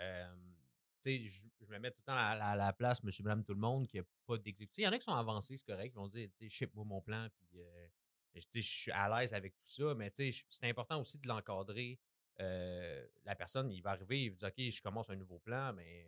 Euh, 0.00 0.34
je, 1.02 1.26
je 1.60 1.66
me 1.72 1.78
mets 1.78 1.90
tout 1.90 2.00
le 2.00 2.04
temps 2.04 2.16
à 2.16 2.34
la, 2.36 2.48
à 2.50 2.56
la 2.56 2.72
place, 2.74 3.02
monsieur, 3.02 3.24
madame, 3.24 3.42
tout 3.42 3.54
le 3.54 3.60
monde, 3.60 3.86
qui 3.86 3.96
n'a 3.96 4.02
pas 4.26 4.36
d'exécutif. 4.36 4.78
Il 4.78 4.84
y 4.84 4.88
en 4.88 4.92
a 4.92 4.98
qui 4.98 5.04
sont 5.04 5.14
avancés, 5.14 5.56
c'est 5.56 5.64
correct, 5.64 5.92
ils 5.94 5.96
vont 5.98 6.08
dire, 6.08 6.28
tu 6.36 6.44
sais, 6.44 6.50
ship-moi 6.50 6.84
mon 6.84 7.00
plan, 7.00 7.26
puis 7.38 7.62
euh, 7.62 7.88
je 8.34 8.40
je 8.54 8.60
suis 8.60 8.90
à 8.92 9.08
l'aise 9.08 9.34
avec 9.34 9.54
tout 9.54 9.68
ça, 9.68 9.94
mais 9.94 10.10
c'est 10.14 10.68
important 10.68 11.00
aussi 11.00 11.18
de 11.18 11.28
l'encadrer. 11.28 11.98
Euh, 12.40 13.06
la 13.24 13.34
personne, 13.34 13.70
il 13.70 13.82
va 13.82 13.90
arriver, 13.90 14.24
il 14.24 14.30
va 14.30 14.36
dire, 14.36 14.48
OK, 14.48 14.72
je 14.72 14.82
commence 14.82 15.10
un 15.10 15.16
nouveau 15.16 15.38
plan, 15.38 15.72
mais 15.72 16.06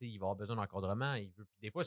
il 0.00 0.18
va 0.18 0.24
avoir 0.24 0.36
besoin 0.36 0.56
d'encadrement. 0.56 1.14
Il 1.14 1.30
veut, 1.30 1.46
des 1.60 1.70
fois, 1.70 1.84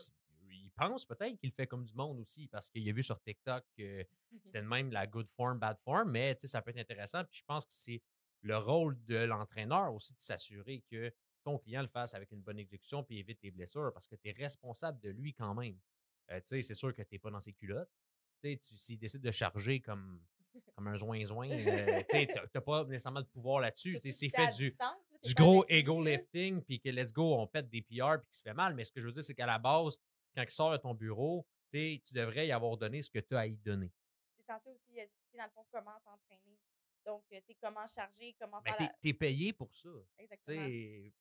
il 0.52 0.72
pense 0.72 1.06
peut-être 1.06 1.38
qu'il 1.38 1.52
fait 1.52 1.67
comme 1.67 1.86
du 1.86 1.93
monde 1.93 2.19
aussi, 2.19 2.48
parce 2.48 2.69
qu'il 2.69 2.88
a 2.89 2.93
vu 2.93 3.04
sur 3.04 3.19
TikTok 3.22 3.63
que 3.78 4.06
c'était 4.43 4.62
de 4.62 4.67
même 4.67 4.91
la 4.91 5.06
good 5.06 5.30
form, 5.30 5.60
bad 5.60 5.78
form, 5.80 6.12
mais 6.12 6.36
ça 6.39 6.62
peut 6.62 6.72
être 6.72 6.80
intéressant. 6.80 7.24
Puis 7.26 7.39
je 7.39 7.43
pense 7.46 7.65
que 7.65 7.74
c'est 7.74 8.02
le 8.41 8.58
rôle 8.58 9.02
de 9.06 9.17
l'entraîneur 9.17 9.93
aussi 9.93 10.13
de 10.13 10.19
s'assurer 10.19 10.84
que 10.89 11.13
ton 11.43 11.58
client 11.58 11.82
le 11.82 11.88
fasse 11.88 12.13
avec 12.13 12.32
une 12.32 12.41
bonne 12.41 12.60
exécution 12.60 13.04
puis 13.04 13.19
évite 13.19 13.41
les 13.41 13.52
blessures 13.52 13.91
parce 13.93 14.08
que 14.08 14.15
tu 14.15 14.30
es 14.30 14.32
responsable 14.32 15.00
de 15.02 15.10
lui 15.10 15.34
quand 15.34 15.54
même. 15.54 15.78
Euh, 16.32 16.39
c'est 16.43 16.74
sûr 16.74 16.93
que 16.93 17.02
tu 17.02 17.08
n'es 17.12 17.19
pas 17.19 17.30
dans 17.32 17.41
ses 17.41 17.54
culottes. 17.54 17.89
Tu 18.44 18.58
tu- 18.60 18.78
s'il 18.78 18.98
décide 18.98 19.22
de 19.22 19.32
charger 19.32 19.80
comme, 19.80 20.22
comme 20.76 20.88
un 20.88 20.98
zoin-zoin, 20.98 21.50
euh, 21.50 22.02
tu 22.10 22.28
t'as 22.52 22.62
pas 22.62 22.84
nécessairement 22.84 23.22
de 23.22 23.28
pouvoir 23.28 23.62
là-dessus. 23.62 23.98
Tu 24.00 24.12
C'est 24.12 24.30
fait 24.30 24.50
du, 24.58 24.66
distance, 24.68 24.98
du 25.24 25.34
gros 25.34 25.66
ego 25.70 26.04
lifting, 26.04 26.62
puis 26.62 26.80
que 26.80 26.90
let's 26.90 27.14
go, 27.14 27.36
on 27.36 27.48
pète 27.48 27.70
des 27.70 27.82
PR, 27.82 28.20
puis 28.20 28.28
qu'il 28.28 28.38
se 28.38 28.42
fait 28.42 28.54
mal. 28.54 28.76
Mais 28.76 28.84
ce 28.84 28.92
que 28.92 29.00
je 29.00 29.06
veux 29.06 29.14
dire, 29.14 29.24
c'est 29.24 29.34
qu'à 29.34 29.46
la 29.46 29.60
base, 29.60 29.98
quand 30.36 30.44
il 30.44 30.52
sort 30.52 30.72
de 30.72 30.78
ton 30.78 30.94
bureau, 30.94 31.48
tu 31.70 32.00
tu 32.02 32.14
devrais 32.14 32.48
y 32.48 32.52
avoir 32.52 32.76
donné 32.78 33.02
ce 33.02 33.10
que 33.10 33.20
tu 33.20 33.34
as 33.36 33.40
à 33.40 33.48
y 33.48 33.56
donner. 33.56 33.92
C'est 34.36 34.44
censé 34.46 34.70
aussi 34.72 35.00
expliquer, 35.00 35.38
dans 35.38 35.46
le 35.46 35.52
fond, 35.52 35.66
comment 35.72 35.98
s'entraîner. 36.04 36.60
Donc, 37.06 37.24
tu 37.30 37.36
sais, 37.38 37.58
comment 37.62 37.88
charger, 37.88 38.36
comment 38.40 38.62
Ben, 38.62 38.72
faire 38.72 38.78
t'es, 38.78 38.84
la... 38.84 38.96
t'es 39.02 39.14
payé 39.14 39.54
pour 39.54 39.74
ça. 39.74 39.90
tu 40.18 40.24
Exactement. 40.24 40.68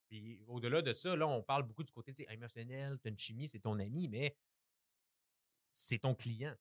Puis 0.08 0.44
au-delà 0.46 0.82
de 0.82 0.92
ça, 0.92 1.16
là, 1.16 1.26
on 1.26 1.42
parle 1.42 1.64
beaucoup 1.64 1.82
du 1.82 1.92
côté 1.92 2.12
tu 2.12 2.24
émotionnel, 2.28 2.98
tu 3.00 3.08
as 3.08 3.10
une 3.10 3.18
chimie, 3.18 3.48
c'est 3.48 3.58
ton 3.60 3.78
ami, 3.78 4.08
mais 4.08 4.36
c'est 5.70 5.98
ton 5.98 6.14
client. 6.14 6.54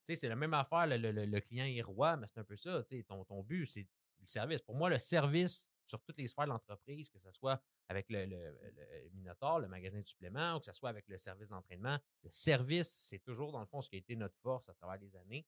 C'est 0.00 0.28
la 0.28 0.36
même 0.36 0.54
affaire, 0.54 0.86
le, 0.86 0.96
le- 0.96 1.26
le- 1.26 1.40
client 1.40 1.64
est 1.66 1.82
roi, 1.82 2.16
mais 2.16 2.26
c'est 2.26 2.38
un 2.38 2.44
peu 2.44 2.56
ça. 2.56 2.82
Ton, 3.06 3.24
ton 3.24 3.42
but, 3.42 3.66
c'est 3.66 3.86
le 4.20 4.26
service. 4.26 4.62
Pour 4.62 4.74
moi, 4.74 4.88
le 4.90 4.98
service 4.98 5.70
sur 5.84 6.00
toutes 6.02 6.18
les 6.18 6.26
sphères 6.28 6.44
de 6.44 6.50
l'entreprise, 6.50 7.08
que 7.08 7.18
ce 7.18 7.30
soit 7.30 7.60
avec 7.88 8.08
le, 8.10 8.26
le- 8.26 8.58
le 9.04 9.10
Minotaur, 9.12 9.58
le 9.58 9.68
magasin 9.68 9.98
de 10.00 10.06
suppléments, 10.06 10.56
ou 10.56 10.60
que 10.60 10.66
ce 10.66 10.72
soit 10.72 10.90
avec 10.90 11.08
le 11.08 11.16
service 11.18 11.48
d'entraînement, 11.48 11.98
le 12.22 12.30
service, 12.30 12.88
c'est 12.88 13.18
toujours, 13.20 13.52
dans 13.52 13.60
le 13.60 13.66
fond, 13.66 13.80
ce 13.80 13.88
qui 13.88 13.96
a 13.96 13.98
été 13.98 14.14
notre 14.16 14.36
force 14.38 14.68
à 14.68 14.74
travers 14.74 14.98
les 15.00 15.14
années, 15.16 15.46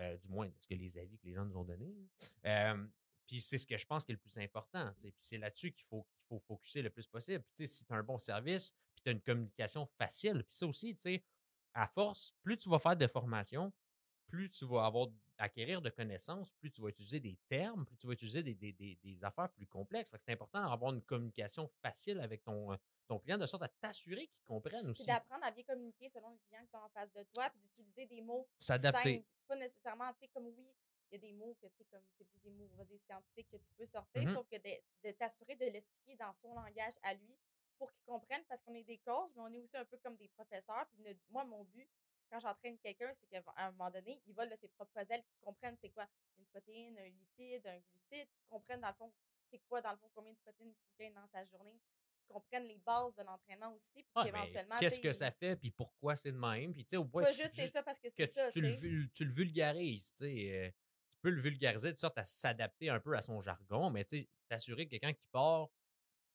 euh, 0.00 0.16
du 0.16 0.28
moins, 0.28 0.50
ce 0.58 0.66
que 0.66 0.74
les 0.74 0.96
avis 0.98 1.18
que 1.18 1.26
les 1.26 1.34
gens 1.34 1.44
nous 1.44 1.56
ont 1.56 1.64
donnés. 1.64 1.94
là. 1.94 2.72
Euh, 2.74 2.86
puis 3.26 3.40
c'est 3.40 3.58
ce 3.58 3.66
que 3.66 3.76
je 3.76 3.86
pense 3.86 4.04
qui 4.04 4.12
est 4.12 4.14
le 4.14 4.18
plus 4.20 4.36
important. 4.38 4.92
Puis 4.96 5.14
c'est 5.20 5.38
là-dessus 5.38 5.72
qu'il 5.72 5.84
faut, 5.84 6.02
qu'il 6.02 6.24
faut 6.28 6.38
focuser 6.40 6.82
le 6.82 6.90
plus 6.90 7.06
possible. 7.06 7.44
Puis 7.54 7.68
si 7.68 7.84
tu 7.84 7.92
as 7.92 7.96
un 7.96 8.02
bon 8.02 8.18
service, 8.18 8.72
puis 8.94 9.02
tu 9.04 9.08
as 9.10 9.12
une 9.12 9.20
communication 9.22 9.86
facile, 9.86 10.42
puis 10.44 10.56
ça 10.56 10.66
aussi, 10.66 10.94
tu 10.94 11.00
sais, 11.02 11.22
à 11.74 11.86
force, 11.86 12.34
plus 12.42 12.58
tu 12.58 12.68
vas 12.68 12.78
faire 12.78 12.96
de 12.96 13.06
formation, 13.06 13.72
plus 14.26 14.50
tu 14.50 14.64
vas 14.66 14.86
avoir 14.86 15.08
acquérir 15.38 15.82
de 15.82 15.90
connaissances, 15.90 16.52
plus 16.52 16.70
tu 16.70 16.82
vas 16.82 16.88
utiliser 16.88 17.18
des 17.20 17.38
termes, 17.48 17.84
plus 17.84 17.96
tu 17.96 18.06
vas 18.06 18.12
utiliser 18.12 18.42
des, 18.42 18.54
des- 18.54 18.72
des- 18.72 18.98
des 19.02 19.24
affaires 19.24 19.50
plus 19.50 19.66
complexes. 19.66 20.10
C'est 20.16 20.32
important 20.32 20.62
d'avoir 20.68 20.92
une 20.94 21.02
communication 21.02 21.68
facile 21.82 22.20
avec 22.20 22.44
ton, 22.44 22.72
euh, 22.72 22.76
ton 23.08 23.18
client, 23.18 23.38
de 23.38 23.46
sorte 23.46 23.62
à 23.64 23.68
t'assurer 23.68 24.28
qu'il 24.28 24.42
comprenne 24.44 24.88
aussi. 24.88 25.06
d'apprendre 25.06 25.44
à 25.44 25.50
bien 25.50 25.64
communiquer 25.64 26.08
selon 26.10 26.30
le 26.30 26.38
client 26.46 26.64
que 26.64 26.70
tu 26.70 26.76
as 26.76 26.84
en 26.84 26.88
face 26.90 27.12
de 27.12 27.22
toi, 27.34 27.50
puis 27.50 27.60
d'utiliser 27.60 28.06
des 28.06 28.20
mots 28.22 28.48
S'adapter. 28.58 29.24
Pas 29.48 29.56
nécessairement, 29.56 30.12
tu 30.12 30.20
sais, 30.20 30.28
comme 30.28 30.46
oui, 30.46 30.68
il 31.10 31.14
y 31.14 31.16
a 31.16 31.18
des 31.18 31.32
mots 31.32 31.56
que 31.60 31.66
tu 31.66 31.72
sais, 31.78 31.84
comme 31.90 32.02
c'est 32.16 32.24
plus 32.24 32.38
des 32.40 32.50
mots, 32.50 32.68
on 32.72 32.76
va 32.76 32.84
dire, 32.84 33.00
scientifiques 33.04 33.48
que 33.50 33.56
tu 33.56 33.72
peux 33.76 33.86
sortir, 33.86 34.22
Mhm. 34.22 34.32
sauf 34.34 34.46
que 34.48 34.56
de, 34.56 35.08
de 35.08 35.12
t'assurer 35.12 35.56
de 35.56 35.64
l'expliquer 35.66 36.16
dans 36.16 36.32
son 36.40 36.54
langage 36.54 36.94
à 37.02 37.14
lui 37.14 37.36
pour 37.78 37.92
qu'il 37.92 38.04
comprenne, 38.04 38.42
parce 38.48 38.62
qu'on 38.62 38.74
est 38.74 38.84
des 38.84 38.98
coachs, 38.98 39.30
mais 39.36 39.42
on 39.42 39.52
est 39.52 39.60
aussi 39.60 39.76
un 39.76 39.84
peu 39.84 39.98
comme 39.98 40.16
des 40.16 40.28
professeurs. 40.28 40.86
Puis 40.92 41.04
moi, 41.30 41.44
mon 41.44 41.64
but, 41.64 41.88
quand 42.30 42.40
j'entraîne 42.40 42.78
quelqu'un, 42.78 43.12
c'est 43.20 43.26
qu'à 43.28 43.42
un 43.56 43.70
moment 43.72 43.90
donné, 43.90 44.20
il 44.26 44.34
vole 44.34 44.48
de 44.50 44.56
ses 44.56 44.68
propres 44.68 44.98
ailes, 44.98 45.22
qu'il 45.22 45.40
comprenne 45.40 45.76
c'est 45.80 45.90
quoi 45.90 46.06
une 46.38 46.46
protéine, 46.46 46.98
un 46.98 47.08
lipide, 47.08 47.66
un 47.66 47.78
glucide, 47.78 48.28
qu'il 48.28 48.46
comprenne 48.48 48.80
dans 48.80 48.88
le 48.88 48.94
fond 48.94 49.12
c'est 49.52 49.60
quoi, 49.68 49.82
dans 49.82 49.90
le 49.90 49.98
fond, 49.98 50.10
combien 50.14 50.32
de 50.32 50.38
protéines 50.38 50.72
qu'il 50.74 50.92
gagne 50.98 51.12
dans 51.12 51.28
sa 51.28 51.44
journée, 51.44 51.78
qu'il 52.16 52.32
comprenne 52.32 52.64
les 52.64 52.78
bases 52.78 53.14
de 53.16 53.22
l'entraînement 53.22 53.74
aussi, 53.74 54.02
pour 54.02 54.24
mais 54.24 54.30
qu'éventuellement. 54.30 54.76
Qu'est-ce 54.78 55.00
que 55.00 55.12
ça 55.12 55.30
fait, 55.30 55.56
puis 55.56 55.70
pourquoi 55.70 56.16
c'est 56.16 56.32
de 56.32 56.38
même, 56.38 56.72
puis 56.72 56.84
tu 56.84 56.90
sais, 56.90 56.96
au 56.96 57.04
point 57.04 57.22
Pas 57.22 57.32
juste 57.32 57.52
c'est 57.54 57.70
ça, 57.70 57.82
parce 57.82 57.98
que 57.98 58.08
c'est 58.16 58.26
ça. 58.26 58.48
le, 58.54 59.08
tu 59.10 59.24
le 59.24 59.32
vulgarises, 59.32 60.14
tu 60.14 60.24
sais. 60.24 60.52
euh, 60.52 60.70
tu 61.10 61.18
peux 61.20 61.30
le 61.30 61.40
vulgariser 61.40 61.92
de 61.92 61.98
sorte 61.98 62.16
à 62.16 62.24
s'adapter 62.24 62.88
un 62.88 62.98
peu 62.98 63.14
à 63.14 63.22
son 63.22 63.40
jargon, 63.40 63.90
mais 63.90 64.04
tu 64.04 64.20
sais, 64.20 64.28
t'assurer 64.48 64.86
que 64.86 64.90
quelqu'un 64.92 65.12
qui 65.12 65.26
part, 65.30 65.68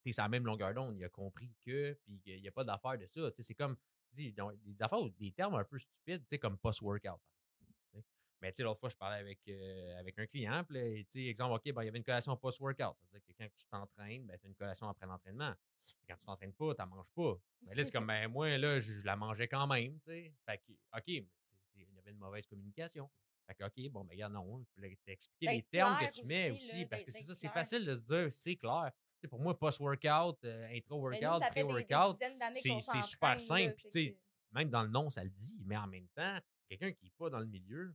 t'es 0.08 0.14
sur 0.14 0.24
la 0.24 0.30
même 0.30 0.46
longueur 0.46 0.74
d'onde, 0.74 0.96
il 0.98 1.04
a 1.04 1.10
compris 1.10 1.52
que, 1.66 1.94
puis 2.06 2.22
il 2.26 2.42
n'y 2.42 2.48
a 2.48 2.52
pas 2.52 2.64
d'affaire 2.64 2.98
de 2.98 3.06
ça. 3.08 3.30
Tu 3.32 3.44
c'est 3.44 3.54
comme, 3.56 3.76
dis, 4.14 4.32
des 4.32 4.82
affaires, 4.82 5.00
des 5.20 5.32
termes 5.34 5.56
un 5.56 5.64
peu 5.66 5.78
stupides, 5.78 6.22
tu 6.24 6.30
sais, 6.30 6.40
comme 6.40 6.58
post-workout. 6.58 7.20
tu. 7.92 8.02
Mais 8.42 8.52
tu 8.52 8.58
sais, 8.58 8.64
l'autre 8.64 8.80
fois, 8.80 8.90
je 8.90 8.96
parlais 8.96 9.18
avec, 9.18 9.40
euh, 9.50 10.00
avec 10.00 10.18
un 10.20 10.28
client, 10.28 10.64
puis 10.64 11.04
tu 11.06 11.12
sais, 11.12 11.26
exemple, 11.26 11.56
OK, 11.56 11.74
ben, 11.74 11.82
il 11.82 11.86
y 11.86 11.90
avait 11.90 11.98
une 11.98 12.04
collation 12.04 12.38
post-workout. 12.38 12.96
Ça 13.02 13.08
veut 13.12 13.20
dire 13.20 13.22
que 13.28 13.34
quand 13.38 13.48
tu 13.54 13.66
t'entraînes, 13.66 14.26
ben, 14.28 14.38
tu 14.40 14.46
as 14.46 14.50
une 14.50 14.56
collation 14.56 14.88
après 14.88 15.08
l'entraînement. 15.08 15.54
Quand 16.08 16.16
tu 16.18 16.26
t'entraînes 16.26 16.54
pas, 16.54 16.74
tu 16.76 16.82
n'en 16.82 16.88
manges 16.88 17.10
pas. 17.16 17.36
Ben 17.62 17.76
là, 17.76 17.84
c'est 17.84 17.92
comme, 17.92 18.08
ben, 18.08 18.28
moi, 18.30 18.58
là, 18.58 18.80
je, 18.80 18.92
je 18.94 19.06
la 19.06 19.16
mangeais 19.16 19.48
quand 19.48 19.68
même, 19.68 20.00
tu 20.02 20.12
sais. 20.12 20.34
Fait 20.46 20.58
que, 20.60 20.72
OK, 20.98 21.04
mais 21.08 21.26
c'est- 21.42 21.58
c'est- 21.74 21.80
il 21.90 21.94
y 21.96 22.00
avait 22.00 22.12
une 22.12 22.18
mauvaise 22.18 22.46
communication. 22.48 23.10
Fait 23.48 23.56
que, 23.56 23.64
OK, 23.64 23.90
bon, 23.92 24.04
ben, 24.04 24.12
regarde, 24.14 24.34
non. 24.34 24.64
Puis 24.74 24.82
là, 24.84 24.96
t'expliquer 25.06 25.48
les 25.48 25.56
D'être 25.58 25.70
termes 25.70 25.98
que 25.98 26.12
tu 26.12 26.26
mets 26.26 26.52
aussi, 26.52 26.58
aussi, 26.72 26.80
là, 26.82 26.88
parce 26.90 27.04
que 27.04 27.12
c'est 27.12 27.22
ça, 27.24 27.34
c'est 27.36 27.48
facile 27.50 27.86
de 27.86 27.96
se 27.96 28.04
dire, 28.04 28.34
c'est 28.34 28.56
clair. 28.56 28.92
Pour 29.30 29.40
moi, 29.40 29.58
post-workout, 29.58 30.44
euh, 30.46 30.68
intro-workout, 30.76 31.42
des 31.42 31.50
pré-workout, 31.50 32.22
c'est 32.54 33.02
super 33.02 33.34
là, 33.34 33.40
simple. 33.40 33.82
Même 34.52 34.70
dans 34.70 34.84
le 34.84 34.90
nom, 34.90 35.10
ça 35.10 35.24
le 35.24 35.30
dit, 35.30 35.58
mais 35.66 35.76
en 35.76 35.88
même 35.88 36.08
temps, 36.10 36.40
quelqu'un 36.70 36.92
qui 36.92 37.06
n'est 37.06 37.14
pas 37.18 37.30
dans 37.30 37.40
le 37.40 37.46
milieu, 37.46 37.94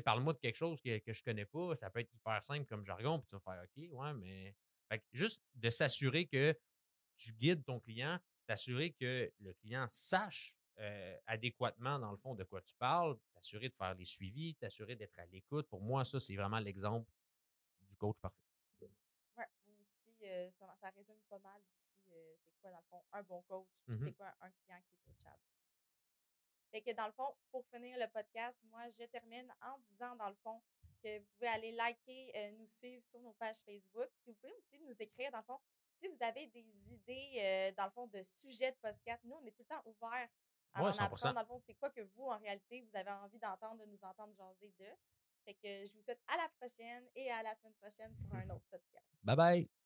parle-moi 0.00 0.32
de 0.32 0.38
quelque 0.38 0.56
chose 0.56 0.80
que, 0.80 0.98
que 0.98 1.12
je 1.12 1.22
connais 1.22 1.44
pas, 1.44 1.74
ça 1.76 1.90
peut 1.90 2.00
être 2.00 2.12
hyper 2.12 2.42
simple 2.42 2.64
comme 2.66 2.84
jargon, 2.84 3.18
puis 3.18 3.28
tu 3.28 3.36
vas 3.36 3.40
faire 3.40 3.62
OK, 3.62 3.88
ouais, 3.90 4.14
mais. 4.14 4.54
Fait 4.88 4.98
que 4.98 5.04
juste 5.12 5.42
de 5.54 5.70
s'assurer 5.70 6.26
que 6.26 6.54
tu 7.16 7.32
guides 7.32 7.64
ton 7.64 7.80
client, 7.80 8.18
t'assurer 8.46 8.92
que 8.92 9.32
le 9.40 9.54
client 9.54 9.86
sache 9.88 10.54
euh, 10.78 11.16
adéquatement, 11.26 11.98
dans 11.98 12.10
le 12.10 12.16
fond, 12.16 12.34
de 12.34 12.44
quoi 12.44 12.60
tu 12.60 12.74
parles, 12.74 13.16
t'assurer 13.32 13.68
de 13.68 13.74
faire 13.74 13.94
les 13.94 14.04
suivis, 14.04 14.54
t'assurer 14.56 14.96
d'être 14.96 15.18
à 15.18 15.26
l'écoute. 15.26 15.68
Pour 15.68 15.80
moi, 15.80 16.04
ça, 16.04 16.18
c'est 16.18 16.34
vraiment 16.34 16.58
l'exemple 16.58 17.08
du 17.88 17.96
coach 17.96 18.16
parfait. 18.20 18.43
Euh, 20.34 20.50
ça 20.80 20.90
résume 20.90 21.20
pas 21.28 21.38
mal 21.38 21.60
aussi 21.62 22.12
euh, 22.12 22.34
c'est 22.44 22.60
quoi, 22.60 22.70
dans 22.70 22.78
le 22.78 22.84
fond, 22.90 23.04
un 23.12 23.22
bon 23.22 23.40
coach, 23.42 23.68
puis 23.86 23.94
Mhm. 23.96 24.04
c'est 24.06 24.12
quoi 24.14 24.34
un 24.40 24.50
client 24.50 24.80
qui 24.88 24.94
est 24.96 24.98
coachable. 25.06 25.42
Fait 26.70 26.82
que 26.82 26.90
dans 26.92 27.06
le 27.06 27.12
fond, 27.12 27.34
pour 27.50 27.64
finir 27.66 27.96
le 27.98 28.08
podcast, 28.08 28.58
moi, 28.64 28.82
je 28.98 29.04
termine 29.04 29.52
en 29.62 29.78
disant, 29.90 30.16
dans 30.16 30.28
le 30.28 30.34
fond, 30.42 30.60
que 31.02 31.18
vous 31.18 31.26
pouvez 31.36 31.48
aller 31.48 31.72
liker, 31.72 32.32
euh, 32.34 32.50
nous 32.52 32.66
suivre 32.66 33.04
sur 33.06 33.20
nos 33.20 33.32
pages 33.34 33.58
Facebook. 33.64 34.08
Puis 34.22 34.32
vous 34.32 34.34
pouvez 34.34 34.52
aussi 34.54 34.80
nous 34.80 35.00
écrire, 35.00 35.30
dans 35.30 35.38
le 35.38 35.44
fond, 35.44 35.60
si 36.00 36.08
vous 36.08 36.16
avez 36.20 36.46
des 36.48 36.66
idées, 36.90 37.34
euh, 37.38 37.72
dans 37.76 37.84
le 37.84 37.90
fond, 37.90 38.06
de 38.08 38.22
sujets 38.22 38.72
de 38.72 38.76
podcast. 38.78 39.22
Nous, 39.24 39.36
on 39.36 39.44
est 39.46 39.52
tout 39.52 39.62
le 39.62 39.66
temps 39.66 39.82
ouverts 39.84 40.28
à 40.72 40.82
Ouais, 40.82 40.88
en 40.88 40.92
100%. 40.92 41.04
apprendre. 41.28 41.34
Dans 41.34 41.40
le 41.42 41.46
fond, 41.46 41.60
c'est 41.66 41.74
quoi 41.74 41.90
que 41.90 42.00
vous, 42.00 42.24
en 42.24 42.38
réalité, 42.38 42.80
vous 42.80 42.96
avez 42.96 43.10
envie 43.10 43.38
d'entendre, 43.38 43.84
de 43.84 43.86
nous 43.86 44.02
entendre 44.02 44.34
jaser 44.34 44.72
d'eux. 44.78 44.96
Fait 45.44 45.54
que 45.54 45.84
je 45.86 45.92
vous 45.94 46.02
souhaite 46.02 46.22
à 46.26 46.36
la 46.38 46.48
prochaine 46.58 47.06
et 47.14 47.30
à 47.30 47.42
la 47.42 47.54
semaine 47.56 47.74
prochaine 47.74 48.14
pour 48.16 48.34
un 48.34 48.48
autre 48.50 48.64
podcast. 48.70 49.06
Bye 49.22 49.36
bye! 49.36 49.83